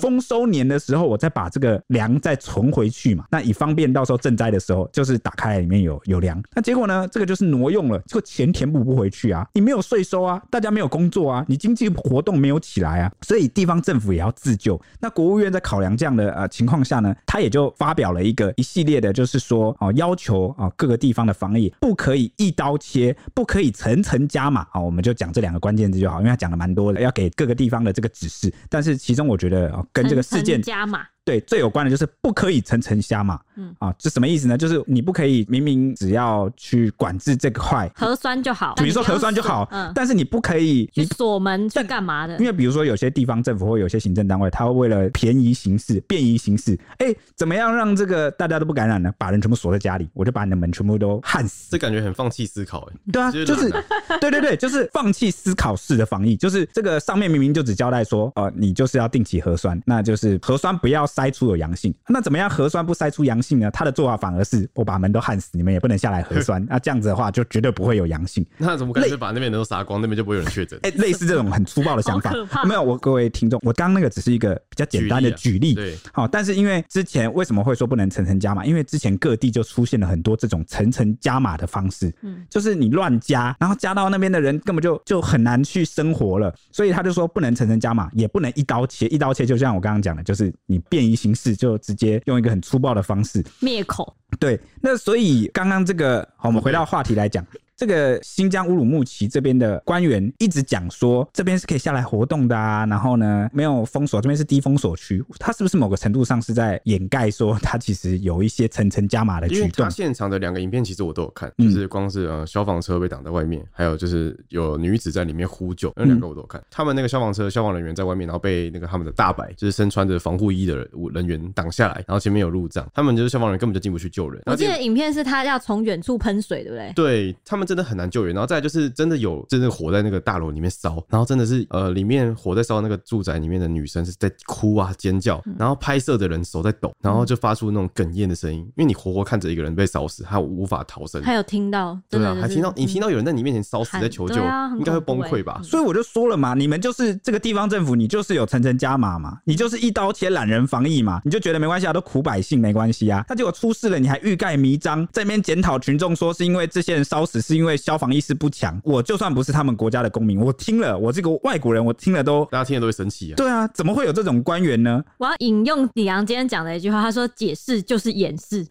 [0.00, 3.24] 丰收年的时候，我再把这个粮再存回去嘛。
[3.30, 6.42] 那以方便到时候赈灾的时候，就是打开来里面有有粮。
[6.54, 7.06] 那结果呢？
[7.10, 8.02] 这个就是挪用了。
[8.06, 14.80] 这个钱填补不回去啊，你没有税收啊，大家没有工作啊，你经济活动没有起来啊，所以地方政府也要自救。
[15.00, 28.52] 那国务院在考量这样的呃情况下呢，他也就发表了一个一系列的，就是说哦，要求啊各个地方的防疫不可以一刀切，不可以层层加码啊，我们就讲这两个关键字就好，因为他讲了蛮多的，要给各个地方的这个指示。
[28.68, 31.00] 但是其中我觉得啊，跟这个事件加码。
[31.28, 34.56] 对，最有关的就是不可以层层加码，嗯啊，这什么意思呢？
[34.56, 42.38] 就是你不可以明明只要去管制这块核酸就好，比如说核酸就好，嗯，但是你不可以你锁门去干嘛的？
[42.38, 49.12] 因为比如说有些地方政府或有些行政单位，他会为了便宜行事、便宜行事，哎，怎么样让这个大家都不感染呢？
[49.18, 51.68] 把人全部锁在家里，我就把你的门全部都焊死。
[51.70, 53.70] 这感觉很放弃思考，哎，对啊，就是
[54.18, 61.92] 对对对，就是放弃思考式的防疫，就是这个上面明明就只交代说，呃，你就是要定期核酸，那就是核酸不要筛出有阳性。
[62.08, 63.68] 那怎么样核酸不筛出阳性呢？
[63.72, 66.64] 他的做法反而是我把门都焊死，你们也不能下来核酸。
[66.68, 68.46] 那这样子的话，就绝对不会有阳性。
[68.56, 70.78] 那怎么干脆把那边人都杀光，那边就不会有人确诊？
[70.82, 72.32] 哎、欸，类似这种很粗暴的想法，
[72.64, 72.82] 没有。
[72.82, 75.74] 我各位听众，我刚刚那个只是一个比较简单的举例。
[75.74, 78.64] 对，好，但是因为之前为什么会说不能层层加码？
[78.64, 86.54] 因为之前各地就出现了很多这种层层加码的方式，嗯，就是你乱加，然后加到那边的人根本就就很难去生活了。
[86.72, 89.06] 所以他就说不能层层加码，也不能一刀切。
[89.08, 90.78] 一刀切就像我刚刚讲的，就是你
[91.08, 91.78] 便宜行事就。
[91.88, 94.14] 直接用一个很粗暴的方式灭口。
[94.38, 97.42] 对，那所以刚刚这个，好，我们回到话题来讲。
[97.78, 109.62] 这个新疆乌鲁木齐这边的官员一直讲说，这边是可以下来活动的啊，然后呢，没有封锁，这边是低封锁区，他是不是某个程度上是在掩盖说他其实有一些层层加码的举动？
[109.62, 116.60] 因为他现场的两个影片其实我都有看，就是光是呃消防车被挡在外面，还有就是有女子在里面呼救，那两个我都有看。
[116.72, 120.76] 他们那个消防车消防人员在外面，然后被那个他们的大白，就是身穿着防护衣的
[121.14, 124.42] 人员挡下来，然后前面有路障，他们就是消防员根本就进不去救人。
[124.46, 126.92] 我记得影片是他要从远处喷水，对不对？
[126.96, 128.48] 对他们真的很难救援，然后。
[128.48, 141.22] 再就是真的有，真的火在那个大楼里面烧，然后真的是呃，里面火在烧那个住宅里面的女生是在哭啊尖叫，然后拍摄的人手在抖，然后就发出那种哽咽的声音，因为你活活看着一个人被烧死，还有无法逃生。
[141.22, 144.36] 还有听到，对啊，还听到你听到有人在你面前烧死在求救，
[144.78, 145.60] 应该会崩溃吧？
[145.62, 159.18] 所以我就说了嘛，你们就是这个地方政府，你就是有层层加码嘛，你就是一刀切懒人防疫嘛，你就觉得没关系啊，都苦百姓没关系啊，他结果出事了，你还欲盖弥彰，在那边检讨群众说是因为这些人烧死，是因为消防意识不强，我就。
[159.18, 163.34] 算不是他们国家的公民，我听了，我这个外国人，我听了都，大家听了都会生气啊。
[163.34, 165.02] 对啊，怎么会有这种官员呢？
[165.16, 168.64] 我要引用李阳今天讲的一句话，他说：“解释就是掩饰。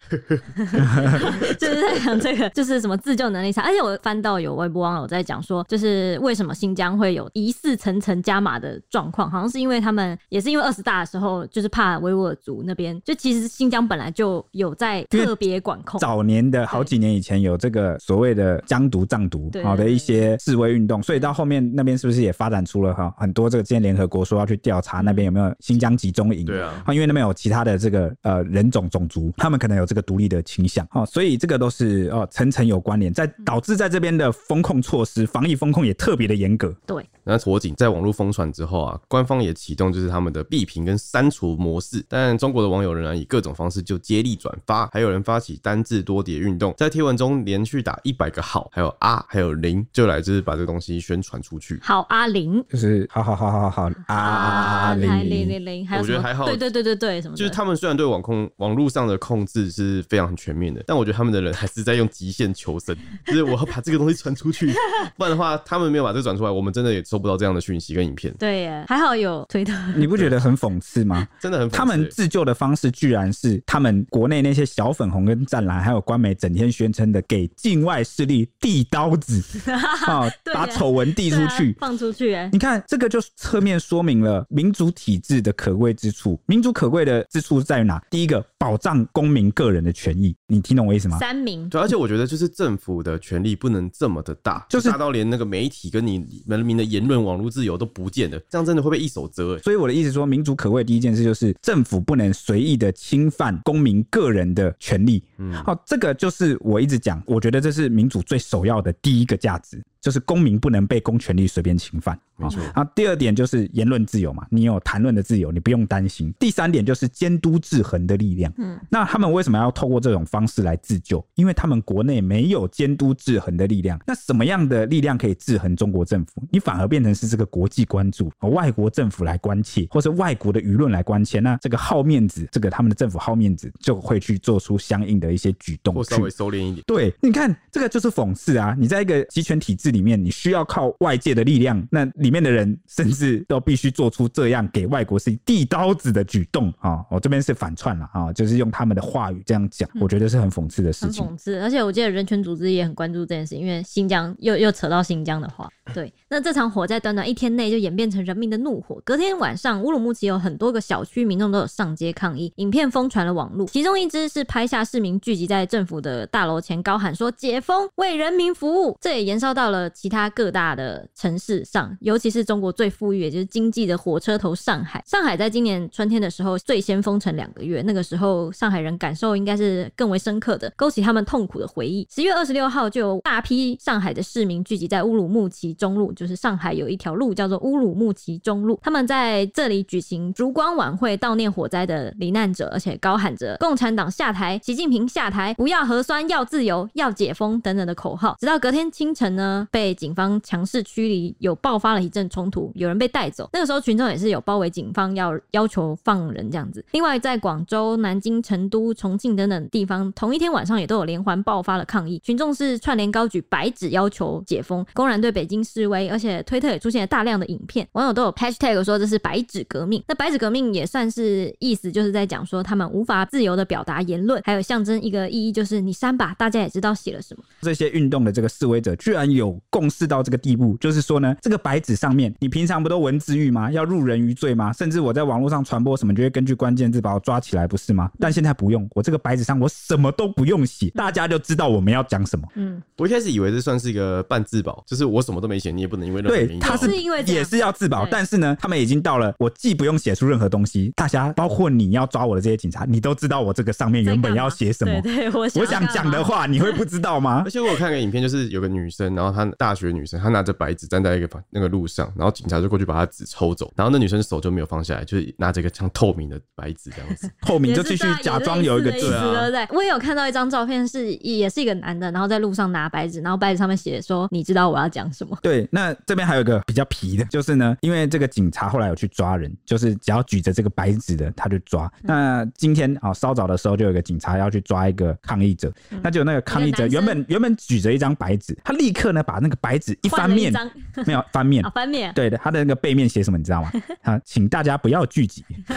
[1.60, 3.60] 就是在讲这个，就是什么自救能力差。
[3.60, 16.00] 而且我翻到有微博网友在讲说，就是为什么新疆会有疑似层层加码的状况，好像是因为他们也是因为二十大的时候，就是怕维吾尔族那边，就其实新疆本来就有在特别管控。
[16.00, 20.36] 早年的好几年以前有这个所谓的疆独、藏独好的一些。
[20.38, 23.62] 示威运动，所以到后面那边是不是也发展出了哈很多这个？
[23.68, 26.46] 之前联合国说要去调查那边有没有新疆集中营？
[26.46, 36.74] 对啊，因为那边有其他的这个呃人种种族，他们可能有这个独立的倾向哦，所以这个都是哦层层有关联，在导致在这边的风控措施、防疫风控也特别的严格。
[36.86, 50.18] 对，那火警在网络疯传之后啊，官方也启动就是他们的闭屏跟删除模式，但中国的网友仍然以各种方式就接力转发，还有人发起单字多叠运动，在贴文中连续打一百个好，还有啊，还有零，就来。
[50.18, 51.78] 就是把这个东西宣传出去。
[51.80, 56.44] 好阿零，就是好好好好好啊阿零零零零，我觉得还好。
[56.44, 57.36] 对对对对对，什么？
[57.36, 62.96] 就是他们虽然对网控网络上的控制是非常全面的，但我觉得他们的人还是在用极限求生。
[63.26, 64.72] 就是我要把这个东西传出去，
[65.16, 68.32] 不然的话，他们没有把这个转出来，我们真的也收收不到这样的讯息跟影片。
[68.38, 69.72] 对耶，还好有推特。
[69.96, 71.26] 你不觉得很讽刺吗？
[71.40, 71.76] 真的很刺。
[71.76, 79.42] 他们自救的方式，居然是他们国内那些小粉红跟战狼，还有官媒整天宣称的给境外势力递刀子
[80.06, 82.32] 啊，把丑闻递出去，放出去。
[82.34, 86.40] 哎，你看这个就侧面说明了民主体制的可贵之处。
[86.46, 88.00] 民主可贵的之处在于哪？
[88.10, 90.36] 第一个，保障公民个人的权益。
[90.46, 91.18] 你听懂我意思吗？
[91.18, 91.68] 三民。
[91.68, 99.58] 对，而且我觉得就是政府的权力不能这么的大，就是大到连那个媒体跟你人民的言论、网络自由都不见了，这样真的会被一手遮。
[99.58, 105.22] 所以我的意思说，民主可贵的第一件事就是政府不能随意的侵犯公民个人的权利。
[105.38, 109.82] 嗯，好，这个就是我一直讲，我觉得这是民主最首要的第一个价值。
[110.00, 112.62] 就是公民不能被公权力随便侵犯，没错。
[112.74, 116.32] 啊第二点就是言论自由嘛，你有谈论的自由，你不用担心。
[116.38, 118.52] 第三点就是监督制衡的力量。
[118.58, 121.24] 嗯，那他们为什么要透过这种方式来自救？
[121.34, 124.00] 因为他们国内没有监督制衡的力量。
[124.06, 126.42] 那什么样的力量可以制衡中国政府？
[126.50, 131.40] 你反而变成是这个国际关注，外国政府来关切，或是外国的舆论来关切。
[131.40, 136.84] 那这个好面子，这个他们的政府好面子，就会去做出相应的一些举动，或稍微收敛一点。
[136.86, 138.76] 对，你看这个就是讽刺啊！
[138.78, 147.04] 你在一个集权体制里面，你需要靠外界的力量，那里面的人甚至都必须做出这样给外国是递刀子的举动啊！
[147.10, 151.24] 我这边是反串了啊，就是用他们的话语这样讲，我觉得是很讽刺的事情。
[151.24, 159.00] 很讽刺，而且我记得人权组织也很关注这件事，因为新疆又又扯到新疆的话，对，那这场火在短短一天内就演变成人民的怒火。
[159.04, 170.28] 隔天晚上，乌鲁木齐有很多个小区民众都有上街抗议，影片疯传了网络，其中一支是拍下市民聚集在政府的大楼前高喊说“解封，为人民服务”，这也延烧到了呃其他。
[170.30, 175.02] 各大的城市上，尤其是中国最富裕，也就是经济的火车头上海。
[175.06, 182.06] 上海在今年春天的时候最先封城两个月，那个时候上海人感受应该是更为深刻的，勾起他们痛苦的回忆。
[182.10, 198.36] 十月二十六号，就有大批上海的市民聚集在乌鲁木齐中路，就是上海有一条路叫做乌鲁木齐中路，他们在这里举行烛光晚会，悼念火灾的罹难者，而且高喊着“共产党下台，习近平下台，不要核酸，要自由，要解封”等等的口号。
[198.40, 203.48] 直到隔天清晨呢，被警方强势驱离，有爆发了一阵冲突，有人被带走。
[203.52, 206.84] 那个时候，群众也是有包围警方，要要求放人这样子。
[206.92, 220.02] 另外，在广州、南京、成都、重庆等等地方，同一天晚上也都有连环爆发了抗议，群众是串联高举白纸要求解封，公然对北京示威，而且推特也出现了大量的影片，网友都有 hashtag 说这是白纸革命。
[220.08, 227.42] 那白纸革命也算是意思，就是在讲说他们无法自由的表达言论，还有象征一个意义，就是你删吧，大家也知道写了什么。
[227.60, 229.98] 这些运动的这个示威者居然有共识。
[229.98, 233.68] 事到这个地步，就是说呢，这个白纸上面，你平常不都文字狱吗？
[233.72, 234.72] 要入人于罪吗？
[234.72, 238.08] 甚至我在网络上传播什么，就会根据关键字把我抓起来，不是吗？
[238.20, 242.46] 但现在不用，我这个白纸上我什么都不用写，大家就知道我们要讲什么。
[242.54, 255.02] 嗯，我一开始以为这算是一个半自保，就是我什么都没写，你也不能因为任何对，他是因为也是要自保，但是呢，他们已经到了，我既不用写出任何东西，大家包括你要抓我的这些警察，你都知道我这个上面原本要写什么。
[255.02, 257.42] 对，对，我想我想讲的话，你会不知道吗？
[257.44, 260.68] 而且我有看个影片，就是有个女生，然后她大学女生，她拿着白。
[260.78, 269.50] 纸站在一个那个路上，然后警察就过去把她纸抽走，然后那女生手就没有放下来，就是拿着一个像透明的白纸这样子， 透明就继续假装有一个 字啊。
[269.50, 281.90] 对，我也有看到一张照片，是也是一个男的，然后在路上拿白纸，然后白纸上面写说：“你知道我要讲什么？”对，那这边还有一个比较皮的，就是呢，因为这个警察后来有去抓人，就是只要举着这个白纸的他就抓。
[282.02, 290.52] 那今天啊，稍早的时候就有一个警察要去抓一个抗议者，那就那个抗议者原本原本举着一张白纸，他立刻呢把那个白纸一翻面。
[291.06, 293.70] 没有翻面，翻面，对的，他的那个背面写什么，你知道吗？
[294.02, 295.44] 啊，请大家不要聚集。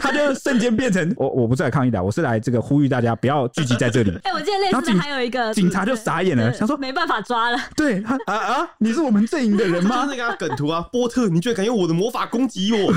[0.00, 4.12] 他就瞬间变成我，我不是来抗议的，我是来这个呼吁大家不要聚集在这里。
[4.24, 7.58] 哎，我记得类似的还有一个警察就傻眼了，想说没办法抓了。
[7.74, 10.06] 对他啊啊，你是我们阵营的人吗？
[10.10, 12.92] 那个梗图啊，波特，你居然敢用我的魔法攻击我？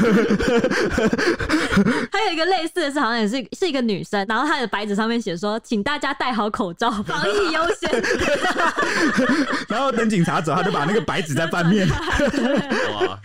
[2.12, 7.90] 还有一个类似的是，好像也是是一个女生，然后她的白纸上面写说，请大家戴好口罩，防疫优先。
[9.70, 11.88] 然后等警察走，他就把那个白纸在翻面。
[11.90, 13.20] 哇，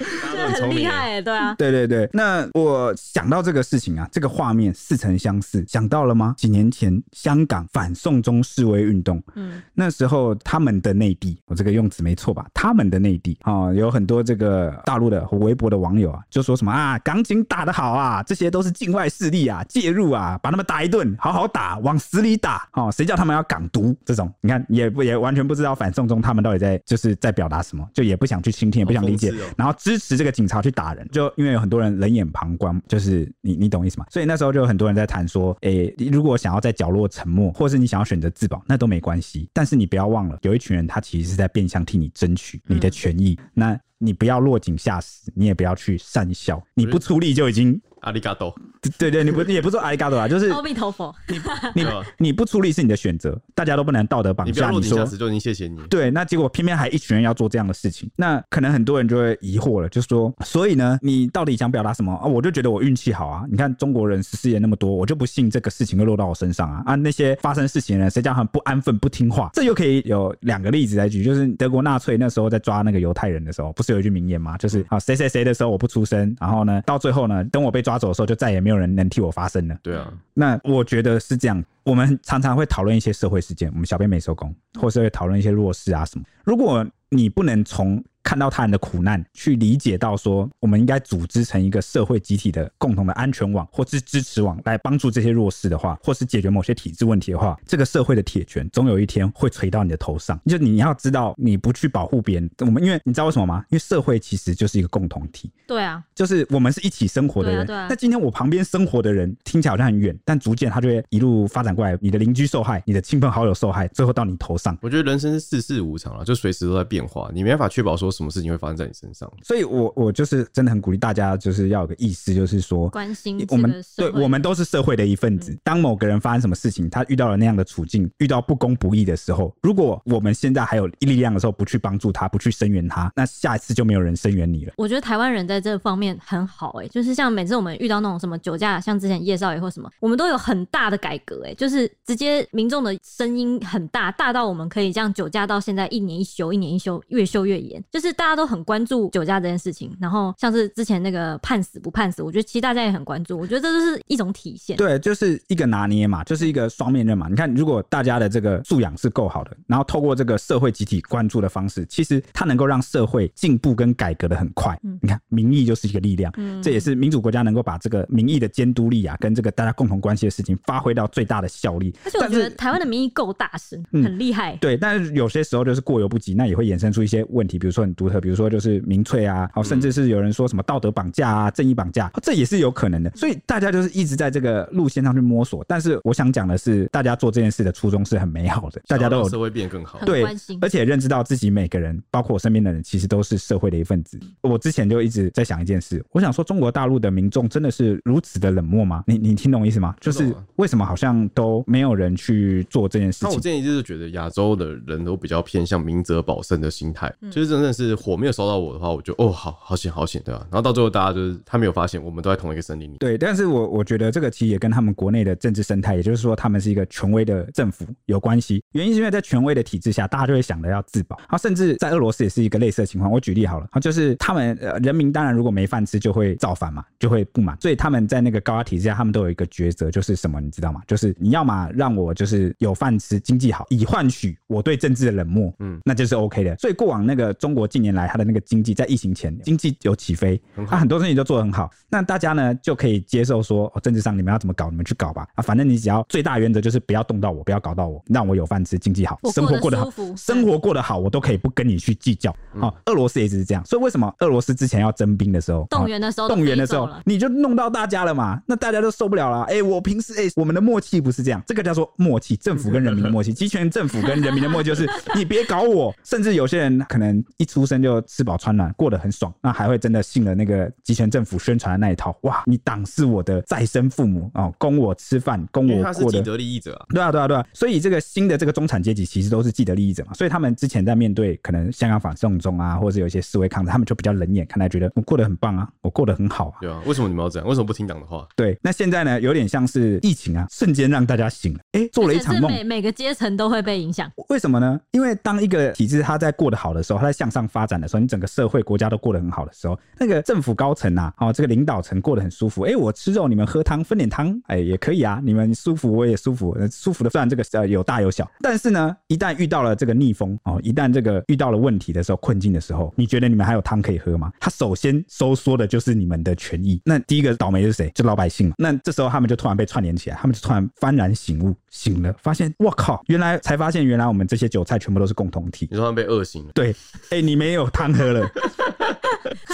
[0.54, 2.08] 很厉害，对啊，对对对。
[2.12, 6.34] 那我想到这个事情啊，这个画面似曾相识，想到了吗？
[6.36, 12.46] 几年前香港反送中示威运动，嗯，那时候他们的内地，我这个用词没错吧？
[12.54, 22.68] 他们的内地啊、哦，有很多这个大陆的和微博的网友啊，就说什么啊，港警打得好啊，这些都是境外势力啊，介入啊，把他们打一顿，好好打，往死里打。
[22.72, 23.96] 哦，谁叫他们要港独？
[24.04, 30.30] 这种你看也不也完全不知道反送中他们到底在就是在表达什么，就也不想去倾听，也不想理解，然后支持这个。
[30.30, 34.06] 警察去打人，就因为有很多人冷眼旁观，就是你你懂意思吗？
[34.08, 39.50] 所以那时候就有很多人在谈说，诶、欸，如果想要在角落沉默，或是你想要选择自保，那都没关系。
[39.52, 43.36] 但是你不要忘了，有一群人他其实是在变相替你争取你的权益。
[43.38, 47.78] 嗯、那你不要落井下石，你也不要去善笑，你不出力就已经。
[48.00, 48.54] 阿里嘎多，
[48.98, 51.14] 对对，你不也不说阿里嘎多啊，就是阿弥陀佛。
[51.28, 51.38] 你
[51.82, 51.86] 你
[52.18, 54.52] 你不出力是你的选择，大家都不能道德绑架你。
[54.52, 55.78] 你不要落井下石就已经谢谢你。
[55.88, 62.26] 对，那结果偏偏还一群人要做这样的事情，那可能很多人就会疑惑了，就是说，所以呢，你到底想表达什么啊？
[62.26, 66.94] 我就觉得我运气好啊，你看中国人十四爷那么多，我就不信这个事情会落到我身上啊啊！
[66.94, 69.50] 那些发生事情的人，谁叫他们不安分不听话？
[69.52, 74.56] 这又可以有两个例子来举，就是德国纳粹那时候在抓那个犹太人的时候，不是有一句名言吗？
[74.56, 78.70] 就是啊，谁谁谁的时候我不出声，然后呢，到最后呢，等我被抓走的时候，就再也没有。
[78.70, 79.76] 没有人能替我发声了。
[79.82, 81.64] 对啊，那我觉得是这样。
[81.82, 86.24] 我们常常会讨论一些社会事件，我们小编没收工，或是会讨论一些弱势啊什么。
[86.44, 100.40] 如果你不能从看到他人的苦难，去理解到说，我们应该组织成一个社会集体的共同的安全网，或是支持网，来帮助这些弱势的话，或是解决某些体制问题的话，这个社会的铁拳总有一天会垂到你的头上。
[100.46, 103.64] 就你要知道，你不去保护别人，我们因为你知道为什么吗？
[103.68, 105.50] 因为社会其实就是一个共同体。
[105.66, 107.66] 对啊，就是我们是一起生活的人。
[107.66, 107.88] 对啊。
[107.90, 114.78] 那今天我旁边生活的人听起来好像很远，但逐渐他就会一路发展过来，你的邻居受害，你的亲朋好友受害，最后到你头上。
[114.80, 125.56] 我觉得人生是世事无常啊，就随时都在变化，你没办法确保说什么事情会发生在你身上，所以我我就是真的很鼓励大家，就是要有个意识，就是说关心我们，对，我们都是社会的一份子。
[125.64, 134.74] 当某个人发生什么事情，他遇到了那样的处境，遇到不公不义的时候，如果我们现在还有力量的时候，不去帮助他，不去声援他，那下一次就没有人声援你了。
[134.76, 153.38] 我觉得台湾人在这方面很好，哎，就是像每次我们遇到那种什么酒驾，像之前叶少爷或什么，我们都有很大的改革，哎，就是直接民众的声音很大，大到我们可以这样酒驾到现在一年一休，一年一休，越修越严，就是大家都很关注酒驾这件事情，然后像是之前那个判死不判死，我觉得其实大家也很关注。
[153.38, 157.28] 我觉得这就是一种体现，对，就是一个拿捏嘛，就是一个双面刃嘛。
[157.28, 164.78] 你看，如果大家的这个素养是够好的，然后透过这个社会集体关注的方式，其实它能够让社会进步跟改革的很快。
[164.82, 171.94] 嗯，你看，民意就是一个力量，嗯，这也是民主国家能够把这个民意的监督力啊，跟这个大家共同关系的事情发挥到最大的效力。
[172.04, 174.56] 而且我觉得台湾的民意够大声，很厉害。
[174.56, 179.48] 对，但是有些时候就是过犹不及，那也会衍生出一些问题，比如说很独特，比如说就是民粹啊。
[179.52, 183.10] 好，甚至是有人说什么道德绑架啊、正义绑架，这也是有可能的。
[183.14, 185.62] 所以大家就是一直在这个路线上去摸索。
[185.68, 190.24] 但是我想讲的是，大家做这件事的初衷是很美好的，大家都有社会变更好，对，
[190.60, 194.18] 而且认知到自己每个人，包括我身边的人，其实都是社会的一份子。
[194.40, 199.04] 我之前就一直在想一件事，我想说，中国大陆的民众真的是如此的冷漠吗？
[199.06, 199.94] 你你听懂我意思吗？
[200.00, 203.28] 就是为什么好像都没有人去做这件事情？
[203.28, 209.30] 那我建议就是觉得亚洲的人都比较偏向明哲保身的心态，就是真的是火没有烧到我的话，我就哦。
[209.40, 210.46] 好好险好险，对吧？
[210.50, 212.98] 然后到最后，大家就是他没有发现，我们都在同一个森林里。
[212.98, 218.62] 对，但是我我觉得这个其实也跟他们国内的政治生态，也就是说，他们是一个权威的政府有关系。
[218.72, 221.16] 原因是因为在权威的体制下，大家就会想着要自保。
[221.20, 223.10] 然后甚至在俄罗斯也是一个类似的情况。
[223.10, 227.56] 我举例好了，就是他们呃人民当然如果没饭吃，就会造反嘛，就会不满。
[227.60, 230.82] 所以他们在那个高压体制下，他们都有一个抉择，就是什么，你知道吗？
[230.86, 236.56] 就是你要么让我就是有饭吃，经济好，以换取我对政治的冷漠，嗯，那就是 OK 的。
[236.56, 252.34] 所以过往那个中国近年来，它的那个经济在疫情前经济有起飞，他很，很多事情都做得很好，那大家呢就可以接受说，哦，政治上你们要怎么搞，你们去搞吧，啊，反正你只要最大原则就是不要动到我，不要搞到我，让我有饭吃，经济好，生活过得好，生活过得好，我都可以不跟你去计较。
[252.58, 259.42] 好、哦，俄罗斯也是这样，所以为什么俄罗斯之前要征兵的时候，动员的时候，动员的时候，你就弄到大家了嘛，那大家都受不了了。
[259.44, 270.34] 哎、欸，我平时哎、欸，我们的默契不是这样，这个叫做默契，政府跟人民的默契， 集权政府跟人民的默契就是你别搞我，甚至有些人可能一出生就吃饱穿暖，过得很爽，那还会真的信了。
[270.34, 272.42] 那个集权政府宣传的那一套，哇！
[272.46, 275.84] 你党是我的再生父母哦，供我吃饭，供我过的。
[275.84, 276.86] 他是既得利益者啊。
[276.90, 277.46] 对啊，对啊，对啊。
[277.52, 280.12] 所以这个新的这个中产阶级其实都是既得利益者嘛。
[280.14, 286.58] 所以他们之前在面对可能香港反送中啊，或者是有一些示威抗争，他们就比较冷眼看待，觉得我过得很棒啊，我过得很好啊。
[286.60, 287.48] 对啊，为什么你们要这样？
[287.48, 288.26] 为什么不听党的话？
[288.36, 292.50] 对，那现在呢，有点像是疫情啊，瞬间让大家醒了，哎，做了一场梦。
[292.50, 294.10] 每每个阶层都会被影响。
[294.28, 294.80] 为什么呢？
[294.92, 302.62] 因为当一个体制它在过得好的时候，它在向上发展的时候，你整个社会国家都过得很好的时候，那个政府高层啊，哦，这个领导层过得很舒服。
[302.62, 305.20] 哎，我吃肉，你们喝汤，分点汤，哎，也可以啊。
[305.22, 306.56] 你们舒服，我也舒服。
[306.70, 314.32] 舒服的，虽然这个呃有大有小，但是呢，一旦遇到了这个逆风哦，一旦这个遇到了问题的时候，困境的时候，你觉得你们还有汤可以喝吗？
[314.38, 316.80] 他首先收缩的就是你们的权益。
[316.84, 317.90] 那第一个倒霉是谁？
[317.94, 318.54] 就老百姓嘛。
[318.58, 325.68] 那这时候他们就突然被串联起来，他们就突然幡然醒悟，醒了，发现我靠，原来才发现原来我们这些韭菜全部都是共同体。
[325.70, 326.52] 你说他们被饿醒了？
[326.52, 326.72] 对，
[327.10, 328.28] 哎、欸，你没有汤喝了。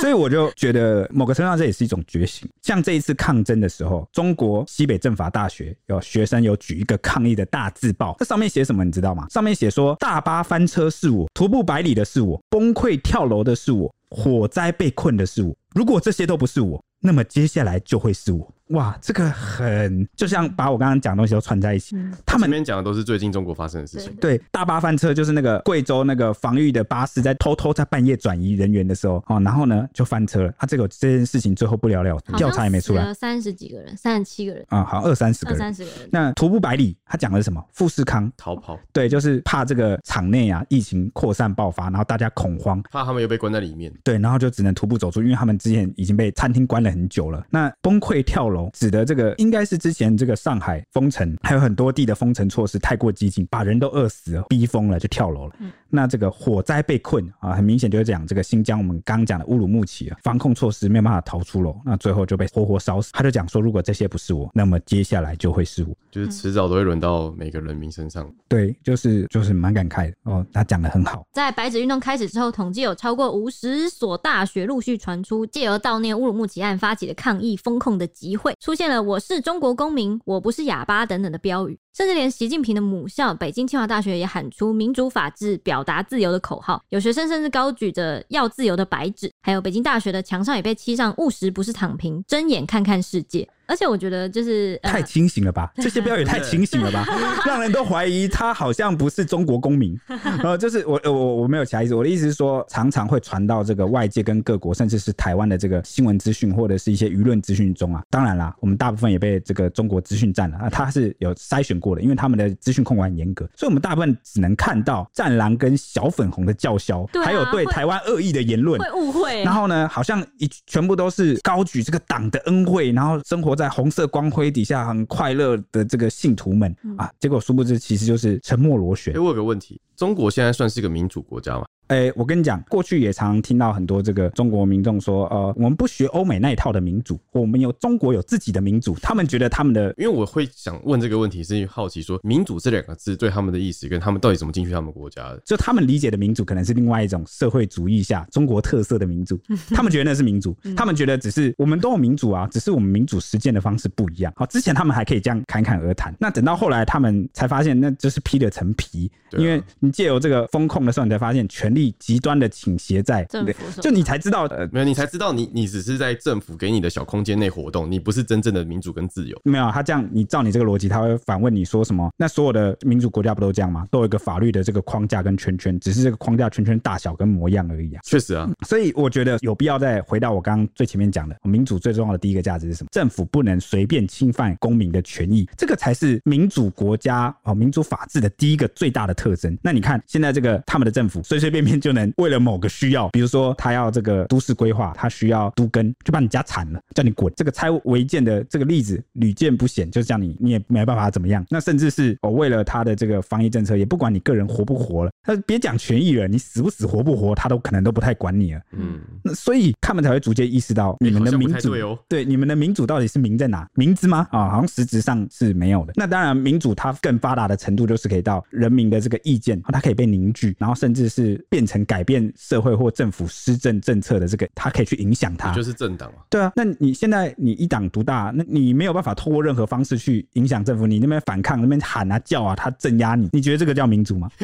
[0.00, 2.48] 所以我就觉得某个程度上这也是一种觉醒。
[2.62, 9.26] 像这一次抗争的时候，中国西北政法大学有学生有举一个抗议的大字报，这上面写什么你知道吗？
[9.28, 15.54] 上面写说大巴翻车是我，徒步百里的是我，崩溃跳楼的是我，火灾被困的是我。
[15.74, 18.48] 如果这些都不是我，那么接下来就会是我。
[18.68, 21.94] 哇，这个很就像把我刚刚讲的东西都串在一起。
[21.96, 24.12] 嗯、他们这边讲的都是最近中国发生的事情。
[24.16, 30.52] 对，大巴翻车就是那个贵州那个防御的巴士在偷偷在半夜转移人员的时候哦，然后呢就翻车了。
[30.58, 33.14] 啊，这个这件事情最后不了了，调查也没出来。
[33.14, 36.08] 三十几个人，三十七个人啊，好二三十个人，二三十个人。
[36.10, 37.64] 那徒步百里，他讲的是什么？
[37.72, 38.78] 富士康逃跑。
[38.92, 43.92] 对，就是怕这个场内啊疫情扩散爆发，然后大家恐慌，怕他们又被关在里面。
[44.02, 47.46] 对，然后就只能徒步走出，因为他们之前已经被餐厅关了很久了。
[47.50, 49.34] 那崩溃跳楼，指的这个。
[49.38, 55.54] 应该是之前这个上海封城，还有很多地的封城措施太过激进，把人都饿死了，逼疯了就跳楼了。
[55.60, 63.10] 嗯、那这个火灾被困啊，很明显就是讲这个新疆我们刚刚讲的乌鲁木齐啊，防控措施没有办法逃出楼，那最后就被活活烧死。
[63.12, 68.30] 他就讲说，如果这些不是我，那么接下来就会是我，就是迟早都会轮到每个人民身上。
[68.48, 71.24] 对，就是就是蛮感慨的哦，他讲的很好。
[71.32, 79.20] 在白纸运动开始之后，统计有超过五十所大学陆续传出借由悼念乌鲁木齐案发起的抗议封控的集会，出现了我。
[79.20, 86.82] 是中国公民，我不是哑巴等等的标语，甚至连习近平的母校北京清华大学也喊出民主、法治、表达自由的口号。
[86.90, 93.48] 有学生甚至高举着要自由的白纸，还有北京大学的墙上也被漆上“务实不是躺平，睁眼看看世界”。
[93.68, 97.04] 而且我觉得就是、呃、太清醒了吧， 这些标语太清醒了吧，
[97.44, 99.98] 让人都怀疑他好像不是中国公民。
[100.44, 108.02] 呃，就是我我我没有其他意思，我的意思是说，常常会传到这个外界跟各国，甚至是台湾的这个新闻资讯或者是一些舆论资讯中啊。
[108.08, 119.42] 当然啦，我们大部分也被这个中国资讯占了啊，他是有筛选过的，因为他们的资讯控管很严格，所以我们大部分只能看到战狼跟小粉红的叫嚣，啊、还有对台湾恶意的言论，会误会。
[119.42, 123.56] 然后呢，好像一全部都是高举这个党的恩惠，然后生活。
[123.56, 129.14] 在红色光辉底下很快乐的这个信徒们啊，结果殊不知其实就是沉默螺旋。
[129.16, 131.64] 哎，我有个问题，中国现在算是一个民主国家吗？
[131.88, 138.96] 哎、欸，我跟你讲，过去也常听到很多这个中国民众说，呃，我们不学欧美那一套的民主，我们有中国有自己的民主。
[139.00, 145.40] 他们觉得他们的，因为我会想问这个问题，是因为好奇说，民主这两个字对他们的意思，跟他们到底怎么进去他们国家的？
[145.44, 149.40] 就他们理解的民主，可能是另外一种社会主义下中国特色的民主。
[149.70, 154.32] 他们觉得那是民主，他们觉得只是我们都有民主啊，只是我们民主实践的方式不一样。
[154.34, 159.08] 好，之前他们还可以这样侃侃而谈，那等到后来他们才发现，那就是披了层皮。
[159.30, 162.50] 啊、因为你借由这个风控的时候，你才发现权力极端的。
[162.56, 169.38] 倾斜在政府，就你才知道，呃，没有，你才知道你，你你只是在政府给你的小空间内活动，你不是真正的民主跟自由。
[169.44, 172.10] 没有，他这样，你照你这个逻辑，他会反问你说什么？
[172.16, 173.84] 那所有的民主国家不都这样吗？
[173.90, 178.00] 都有一个法律的这个框架跟圈圈，只是这个框架圈圈大小跟模样而已啊。
[178.04, 182.88] 确实啊，所以我觉得有必要再回到我刚刚最前面讲的，民主最重要的第一个价值是什么？
[182.90, 189.58] 政府不能随便侵犯公民的权益，这个才是民主国家哦，民主法治的第一个最大的特征。
[189.62, 193.26] 那你看现在这个他们的政府随随便面就能为了某个需要，比如。
[193.26, 197.32] 说他要这个都市规划，他需要都更，就把你家铲了，叫你滚。
[197.34, 201.44] 这个拆违建的这个例子屡见不鲜，就是叫你你也没办法怎么样。
[201.50, 208.60] 那甚至是我、哦、为了他的这个防疫政策，也不管你个人活不活了，他别讲权益了，你死不死活不活，他都可能都不太管你了。
[208.70, 211.74] 嗯，那所以他们才会逐渐意识到你们的民主，
[212.08, 213.68] 对，你们的民主到底是民在哪？
[213.74, 214.28] 民资吗？
[214.30, 215.92] 啊、好像实质上是没有的。
[215.96, 223.26] 那当然，民主它更发达的程度就是可以到人民的这个意见，它可以被凝聚，然后甚至是变成改变社会或政府。
[223.28, 226.18] 施政政策的这个，他可以去影响他，就是政党嘛。
[226.28, 234.28] 对啊，那你现在你一党独大，那你没有办法透过任何方式去影响政府，你那边反抗，那边喊啊叫啊，他镇压你，你觉得这个叫民主吗？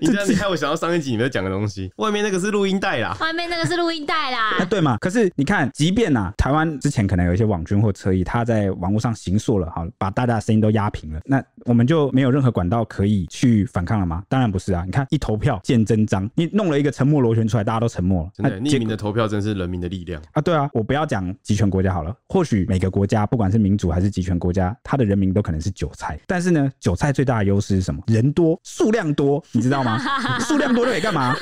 [0.00, 4.96] 你这样你害我想到上一集你们讲的东西，外面那个是录音带啦，外面那个是录音带啦，啊，对嘛？
[4.98, 14.22] 可是你看，即便啊，台湾之前可能有一些网军或车翼，他在网络上行塑了，好，把大家的声音都压平了，那我们就没有任何管道可以去反抗了吗？
[14.28, 14.82] 当然不是啊！
[14.84, 18.60] 你看一投票见真章，你弄了一个沉默螺旋出来，大家都沉默了，真的。
[18.60, 20.40] 匿名的投票真是人民的力量啊！
[20.40, 26.18] 对啊，我不要讲集权国家好了，或许每个国家不管是民主还是集权国家，它的人民都可能是韭菜。
[26.26, 28.02] 但是呢，韭菜最大的优势是什么？
[28.06, 29.98] 人多，数量多，你知道吗？
[30.40, 31.34] 数量多就可以干嘛？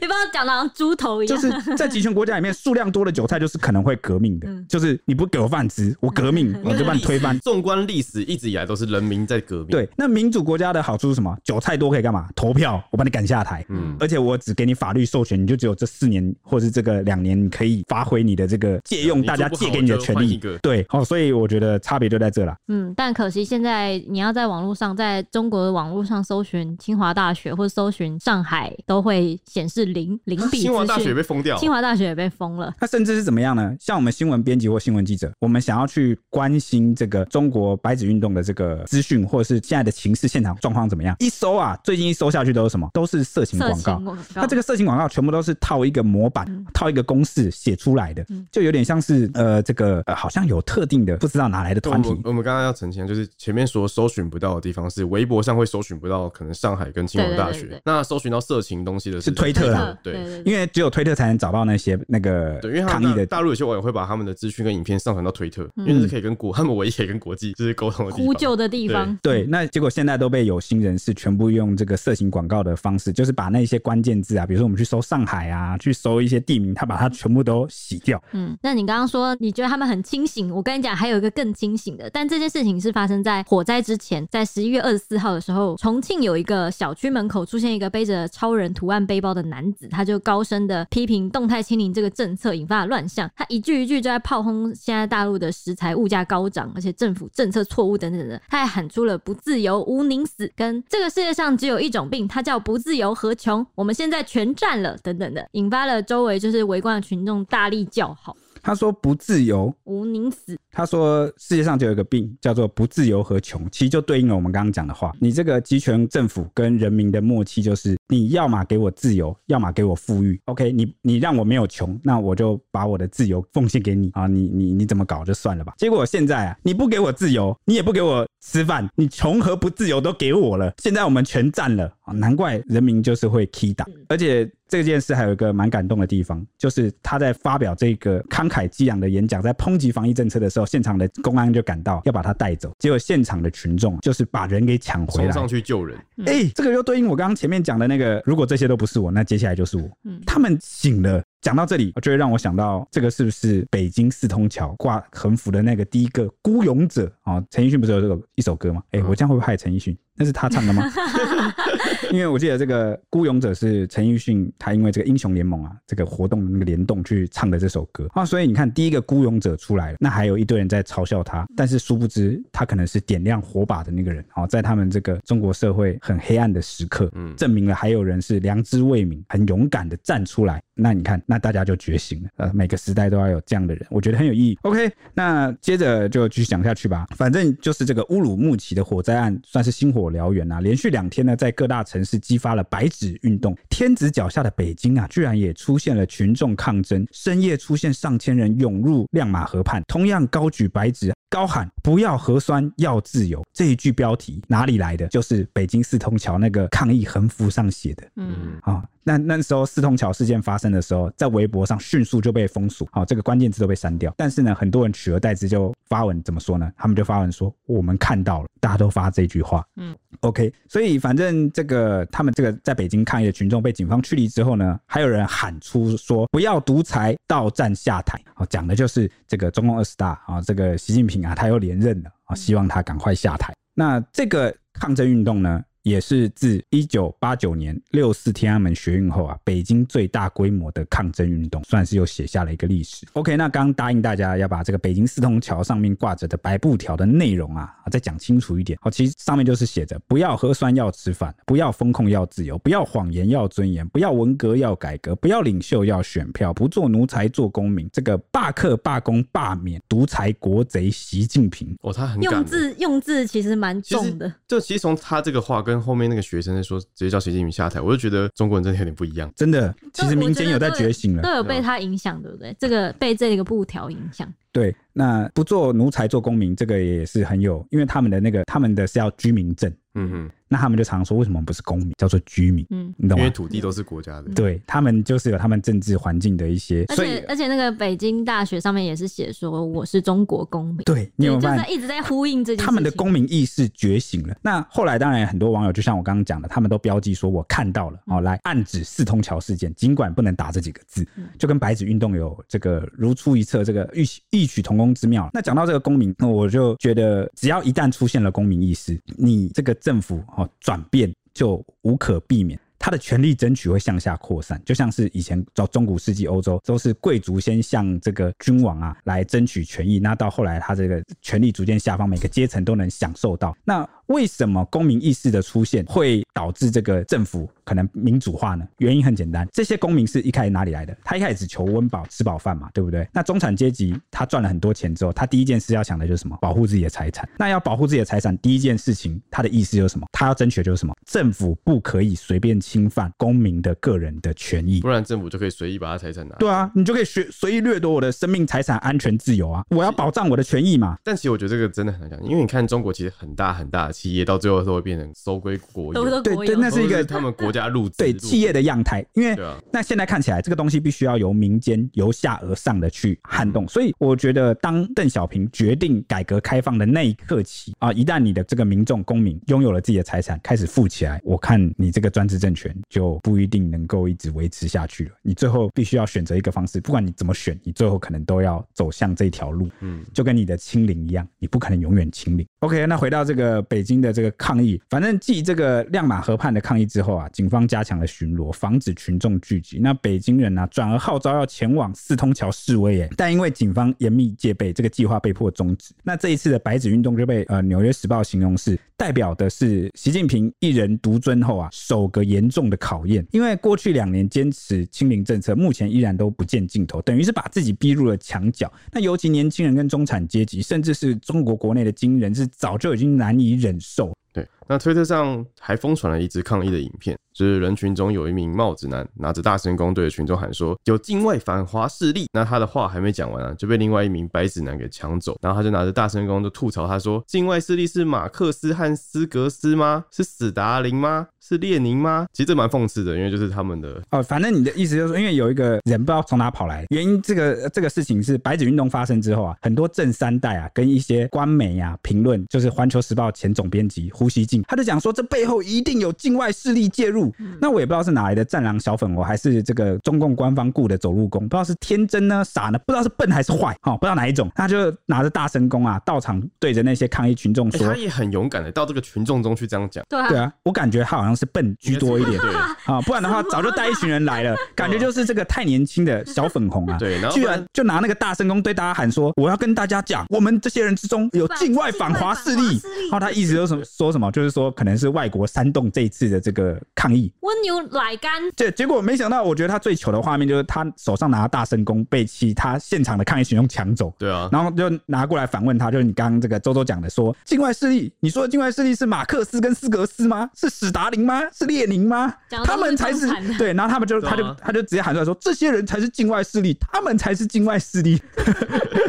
[0.00, 1.36] 你不要讲的像猪头一样。
[1.36, 7.38] 就是在集权国家里面，数量多的韭菜就是可能会革命的，嗯、就是你不给我饭吃，我革命，我就把你推翻。
[7.40, 9.68] 纵观历史，一直以来都是人民在革命。
[9.68, 11.36] 对，那民主国家的好处是什么？
[11.44, 12.28] 韭菜多可以干嘛？
[12.34, 13.64] 投票，我把你赶下台。
[13.68, 20.38] 嗯，而且我只只给你法律授权，你就只有这四年或是这个两年，你可以发挥你的这个借用大家借给你的权利。
[20.60, 22.54] 对，哦，所以我觉得差别就在这了。
[22.68, 30.60] 嗯，但可惜现在你要在网络上，在中国的网络上搜寻清华大学或者搜寻上海，都会显示零零笔。
[30.60, 32.74] 清华大学也被封掉，清华大学也被封了。
[32.78, 33.74] 那甚至是怎么样呢？
[33.80, 41.16] 像我们新闻编辑或新闻记者，我们想要去关心这个中国白纸运动的这个资讯，或者是现在的情势现场状况怎么样？
[41.20, 42.88] 一搜啊，最近一搜下去都是什么？
[42.92, 44.02] 都是色情广告。
[44.34, 52.10] 那这个色情广告全部都是套一个模板，嗯、套一个公式写出来的，嗯、就有点像是呃，这个呃，好像有特定的不知道哪来的团体。
[52.24, 57.60] 我们刚刚要澄清，就是前面说搜寻不到的地方是微博上会搜寻不到，可能上海跟清华大学。
[57.60, 63.26] 对对对对，那搜寻到色情东西的是，是推特啦，对，对，对，对，因为只有推特才能找到那些那个抗议的。
[63.26, 68.26] 大陆有些网友会把他们的资讯跟影片上传到推特，嗯、因为是可以跟国他们唯一可以跟国际就是沟通的地方。
[68.26, 69.18] 呼救的地方。
[69.22, 78.22] 对，对，那结果现在都被有心人士全部用这个色情广告的方式，就是把那些关键字啊，比如说我们去搜上海啊，去搜一些地名，他把它全部都洗掉。
[78.32, 108.36] 嗯，那你刚刚说你觉得他们很清醒，我跟你讲还有一个更清醒的，但这件事情是发生在火灾之前，在十一月二十四号的时候，重庆有一个小区门口出现一个背着超人图案背包的男子，他就高声的批评动态清零这个政策引发了乱象，他一句一句就在炮轰现在大陆的食材物价高涨，而且政府政策错误等等的，他还喊出了“不自由无宁死”跟“这个世界上只有一种病，它叫不自由和穷，我们现全占了”等等的，引发了周围就是围观的群众大力叫好。
[108.64, 113.68] 他说：“不自由，无宁死。”他说：“世界上就有一个病，叫做不自由和穷。
[113.72, 115.12] 其实就对应了我们刚刚讲的话。
[115.18, 120.40] 你这个集权政府跟人民的默契，就是你要么给我自由，要么给我富裕。
[120.44, 124.28] OK，你你让我没有穷，那我就把我的自由奉献给你啊！
[124.28, 125.74] 你你你怎么搞就算了吧。
[125.76, 130.72] 结果现在啊，你不给我自由，你也不给我吃饭，你穷和不自由都给我了。
[130.78, 132.12] 现在我们全占了啊！
[132.12, 145.98] 难怪人民就是会踢打，而且。”这件事还有一个蛮感动的地方，就是他在发表这个慷慨激昂的演讲，在抨击防疫政策的时候，现场的公安就赶到要把他带走，结果现场的群众就是把人给抢回来，冲上去救人。
[146.24, 149.82] 哎、欸，这个又对应我刚刚前面讲的那个，如果这些都不是我，那接下来就是我。
[150.04, 151.22] 嗯他们醒了。
[151.42, 157.42] 讲到这里，就会让我想到这个是不是北京四通桥挂横幅的那个第一个孤勇者啊？
[157.50, 158.80] 陈奕迅不是有这个一首歌吗？
[158.92, 159.94] 哎、欸，我这样会不会害陈奕迅？
[160.16, 160.84] 那是他唱的吗？
[162.12, 180.62] 因为我记得这个孤勇者是陈奕迅，他因为这个英雄联盟啊这个活动的那个联动去唱的这首歌啊，所以你看第一个孤勇者出来了，那还有一堆人在嘲笑他，但是殊不知他可能是点亮火把的那个人啊，在他们这个中国社会很黑暗的时刻，嗯，证明了还有人是良知未泯，很勇敢的站出来。
[180.74, 181.22] 那你看。
[181.24, 184.58] 那大家就觉醒了，呃，每个时代都要有这样的人，我觉得很有意义。
[184.62, 187.06] OK，那接着就继续讲下去吧。
[187.16, 193.56] 反正就是这个乌鲁木齐的火灾案，算是星火燎原啊，连续两天呢，在各大城市激发了白纸运动。
[193.68, 201.12] 天子脚下的北京啊，居然也出现了群众抗争，深夜出现上千人涌入亮马河畔，同样高举白纸。
[201.28, 205.08] 高喊“不要核酸，要自由”这一句标题哪里来的？
[205.08, 208.06] 就是北京四通桥那个抗议横幅上写的。
[208.16, 214.12] 嗯，啊，那那时候四通桥事件发生的时候，在微博上迅速就被封锁，好，这个关键字都被删掉。
[214.14, 216.72] 但是呢，很多人取而代之就发文，怎么说呢？
[216.76, 219.62] 他们就发文说：“我们看到了。”大家都发这句话。
[219.76, 231.22] 嗯，OK，所以反正这个他们这个在北京抗议的群众被警方驱离之后呢，还有人喊出说：“不要独裁，到站下台。”啊，讲的就是这个中共二十大啊，这个习近平。
[231.26, 232.34] 啊，他又连任了啊！
[232.34, 233.52] 希望他赶快下台。
[233.74, 235.62] 那这个抗争运动呢？
[235.82, 243.06] 也是自一九八九年六四天安门学运后啊，北京最大规模的抗争运动，算是又写下了一个历史。
[243.14, 248.78] OK，那刚答应大家要把这个北京四通桥上面挂着的白布条的内容啊，再讲清楚一点。
[248.80, 257.88] 好，其实上面就是写着：不要核酸要吃饭，不要风控要自由，不要谎言要尊严，不要文革要改革，不要领袖要选票，不做奴才做公民。
[257.92, 261.76] 这个罢课罢工罢免独裁国贼习近平。
[261.82, 264.32] 哦，他很用字用字其实蛮重的。
[264.46, 269.32] 就其实从他这个话跟跟后面那个学生在说，直接叫习近平下台，我就觉得中国人真的有点不一样。
[269.34, 272.54] 真的，其实民间有在觉醒了，都有被他影响，对不对？
[272.58, 274.30] 这个 被这个布条影响。
[274.52, 279.72] 对，那不做奴才做公民，这个也是很有，因为他们的那个他们的是要居民证。
[279.94, 280.30] 嗯哼。
[280.52, 282.66] 那他们就常说，为什么不是公民，叫做居民？
[282.68, 283.24] 嗯，你懂吗？
[283.24, 284.28] 因为土地都是国家的。
[284.34, 290.76] 对，他们就是有他们政治环境的一些，而且而且那个北京大学上面也是写说我是中国公民。
[290.84, 292.66] 对，你有没有发现一直在呼应这件事？
[292.66, 294.36] 他们的公民意识觉醒了。
[294.42, 301.06] 那后来当然很多网友就像我刚刚讲的，他们都标记说我看到了哦，来暗指四通桥事件，尽管不能打这几个字，
[301.38, 304.04] 就跟白纸运动有这个如出一辙，这个异
[304.42, 305.30] 异曲同工之妙。
[305.32, 311.12] 那讲到这个公民，那我就觉得只要一旦出现了公民意识，你这个政府哦转变。
[311.34, 323.56] 就无可避免，他的权力争取会向下扩散，就像是以前到中古世纪欧洲都是贵族先向这个君王啊来争取权益，那到后来他这个权力逐渐下放，每个阶层都能享受到。
[323.64, 328.66] 那为什么公民意识的出现会导致这个政府可能民主化呢？
[328.78, 330.96] 原因很简单，这些公民是一开始哪里来的？
[331.04, 333.08] 他一开始只求温饱、吃饱饭嘛，对不对？
[333.12, 336.36] 那中产阶级他赚了很多钱之后，他第一件事要想的就是什么？
[336.40, 337.28] 保护自己的财产。
[337.38, 340.06] 那要保护自己的财产，第一件事情他的意思就是什么？
[340.12, 340.94] 他要争取的就是什么？
[341.06, 346.34] 政府不可以随便侵犯公民的个人的权益，不然政府就可以随意把他财产拿。
[346.36, 349.64] 对啊，你就可以随随意掠夺我的生命、财产、安全、自由啊！
[349.70, 350.96] 我要保障我的权益嘛。
[351.04, 356.22] 但其实我觉得这个真的很难讲，因为你看中国其实很大很大的企业，到最后都会变成收归国有。
[356.22, 359.04] 对对，那是一个他们国家入资对企业的样态。
[359.12, 359.36] 因为
[359.70, 363.68] 那现在看起来，这个东西必须要由民间由下而上的去撼动。
[363.68, 375.10] 所以我觉得，当邓小平决定改革开放的那一刻起啊，一旦你的这个民众公民拥有了自己的财产，开始富起来，我看你这个专制政权就不一定能够一直维持下去了。
[375.22, 379.68] 你最后必须要选择一个方式，不管你怎么选，你最后可能都要走向这条路。
[379.80, 382.46] 嗯，就跟你的清零一样，你不可能永远清零。
[382.60, 389.80] OK，那回到这个北北京的这个抗议，反正继这个亮马河畔的抗议之后啊，警方加强了巡逻，防止群众聚集。
[389.80, 395.92] 那北京人呢、转而号召要前往四通桥示威，哎，但因为警方严密戒备，这个计划被迫终止。
[396.04, 403.26] 那这一次的白纸运动就被呃《纽约时报》形容是代表的是习近平一人独尊后啊，首个严重的考验。
[403.32, 408.72] 因为过去两年坚持清零政策，目前依然都不见尽头，等于是把自己逼入了墙角。
[408.92, 414.14] 那尤其年轻人跟中产阶级，甚至是中国国内的精英人，是早就已经难以忍很瘦。
[414.32, 414.46] 对。
[414.68, 430.04] 那推特上还疯传了一支抗议的影片，就是人群中有一名帽子男拿着大声公对着群众喊说：“有境外反华势力。”那他的话还没讲完啊，就被另外一名白纸男给抢走，然后他就拿着大声公就吐槽他说：“境外势力是马克思和斯格斯吗？
[430.10, 431.28] 是史达林吗？
[431.40, 444.10] 是列宁吗？”其实这蛮讽刺的，因为就是他们的哦，反正你的意思就是，因为有一个人不知道从哪跑来，原因这个这个事情是白纸运动发生之后啊，很多正三代啊跟一些官媒啊评论，就是《环球时报》前总编辑。
[444.12, 447.32] 胡锡进，他就讲说，这背后一定有境外势力介入。
[447.60, 454.50] 那我也不知道是哪来的战狼小粉红，还是这个中共官方雇的走路工，不知道是天真呢，傻呢，不知道是笨还是坏，哈，不知道哪一种。
[454.54, 460.04] 他就拿着大声公啊，到场对着那些抗议群众说，他也很勇敢的到这个群众中去这样讲。
[460.08, 472.80] 对啊，对啊，我感觉他好像是笨居多一点，对 啊，不然的话早就带一群人来了， 感觉就是这个太年轻的小粉红啊， 对，然后居然就拿那个大声公对大家喊说，我要跟大家讲，我们这些人之中有境外反华势力，
[473.10, 474.92] 然后他一直都什么说什么，就是说可能。
[475.02, 478.30] 是外国煽动这一次的这个抗议，温牛奶干。
[478.54, 484.14] 对，结果没想到，我觉得他最糗的画面就是他手上拿大圣弓被其他现场的抗议群众抢走。
[484.16, 490.48] 对啊，然后就拿过来反问他，就是你刚刚这个周周讲的说，境外势力，你说的境外势力是马克思跟斯格斯吗？
[490.54, 491.42] 是史达林吗？
[491.52, 492.32] 是列宁吗？
[492.64, 493.26] 他们才是
[493.58, 498.22] 对，然后他们就他就他就直接喊出来说，这些人才是境外势力，他们才是境外势力，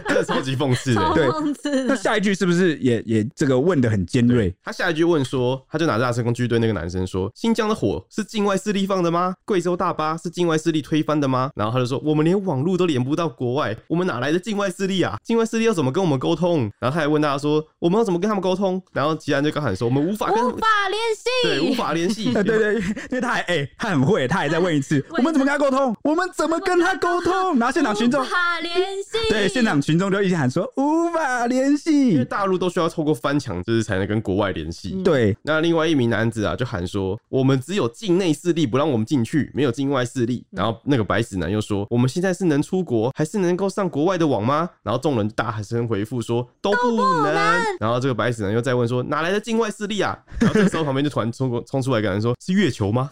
[0.07, 1.13] 这 超级讽刺的。
[1.13, 4.51] 对，那下一句是不是也也这个问的很尖锐？
[4.63, 5.83] 他下一句问说，他就。
[5.83, 9.35] 拿着大声工具对那个男生说：“新疆的火是境外势力放的吗？
[9.43, 15.17] 贵州大巴是境外势力推翻的吗？”然后他就说：“我们连网络都连不到国外，我们哪来的境外势力啊？
[15.21, 22.31] 境外势力要怎么跟我们沟通？”然后他还问大家说：“我们要怎么跟他们沟通？”然后吉安就刚喊说：“我们无法跟无法联系， 对，无法联系。
[22.33, 25.93] ”对对，因为他还哎、欸，他很会，他还在问一次： “我们怎么跟他沟通？
[26.03, 35.01] 我们怎么跟他沟通？”然后现场群众无法联系，对，现场群众就一直喊说：“无法联系。”因为大陆都需要透过翻墙，就是才能跟国外联系。
[35.03, 35.12] 对，
[35.43, 36.55] 那另外一名男子啊。
[36.55, 40.45] 就喊说，我们只有境内势力不让我们进去，没有境外势力。
[40.51, 44.69] 然后那个白纸男又说，我们现在是能出国，还是能够上国外的网吗？
[44.83, 47.33] 然后众人大声回复说，都不能。
[47.79, 50.17] 然后这个白纸男又再问说，哪来的境外势力啊？
[50.39, 53.09] 然后这时候旁边就突然冲过冲出来，一个人说，是月球吗？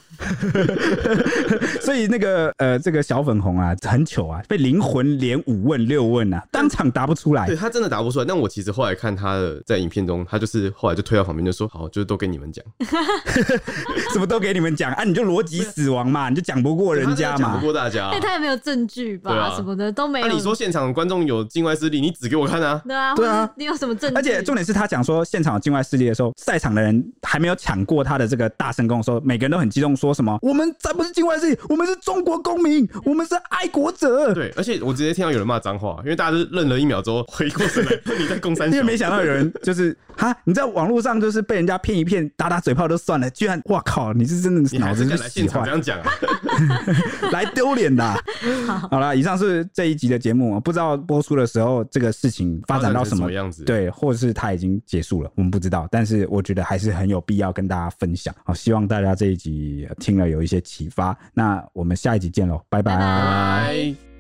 [1.81, 7.47] 所以那个呃，这个小粉红啊，很糗啊，被灵魂连五问六问啊，当场答不出来。
[7.47, 8.25] 对，他真的答不出来。
[8.25, 12.63] 但我其实后来看他的在影片中，他就是后来就推到旁边就说，好，就是都给你们讲。
[14.13, 15.03] 什么都给你们讲啊！
[15.03, 18.09] 你就逻辑死亡嘛，你就讲不过人家嘛，讲不过大家。
[18.11, 19.31] 对，他也没有证据吧？
[19.31, 20.27] 啊、什么的都没有。
[20.27, 22.81] 那、啊、你说现场观众有境外势力，你指给我看啊？
[22.85, 24.15] 对啊，对啊，你有什么证据？
[24.15, 34.33] 而且重点是他讲说现场有境外势力的时候，赛场的人还没有抢过他的这个大声公，说每个人都很激动，说什么我们才不是境外势力，我们是中国公民，我们是爱国者。
[34.33, 46.11] 对，而且我直接听到有人骂脏话，因为大家都愣了一秒之后回过神来， 你在攻三，因为没想到有人就是哈，你在网络上就是被人家骗一骗，打打嘴炮都算了，居然哇靠，你是真的脑子是洗坏，这样讲啊，
[47.31, 48.03] 来丢脸的。
[48.89, 58.33] 好了，以上是这一集的节目，不知道播出的时候这个事情发展到什么样子，对，或者是它已经结束了，我们不知道，但是我觉得还是很有必要跟大家分享。
[58.45, 62.95] 好，希望大家这一集听了有一些启发，那我们下一集见喽，拜拜。
[62.95, 64.10] 拜拜。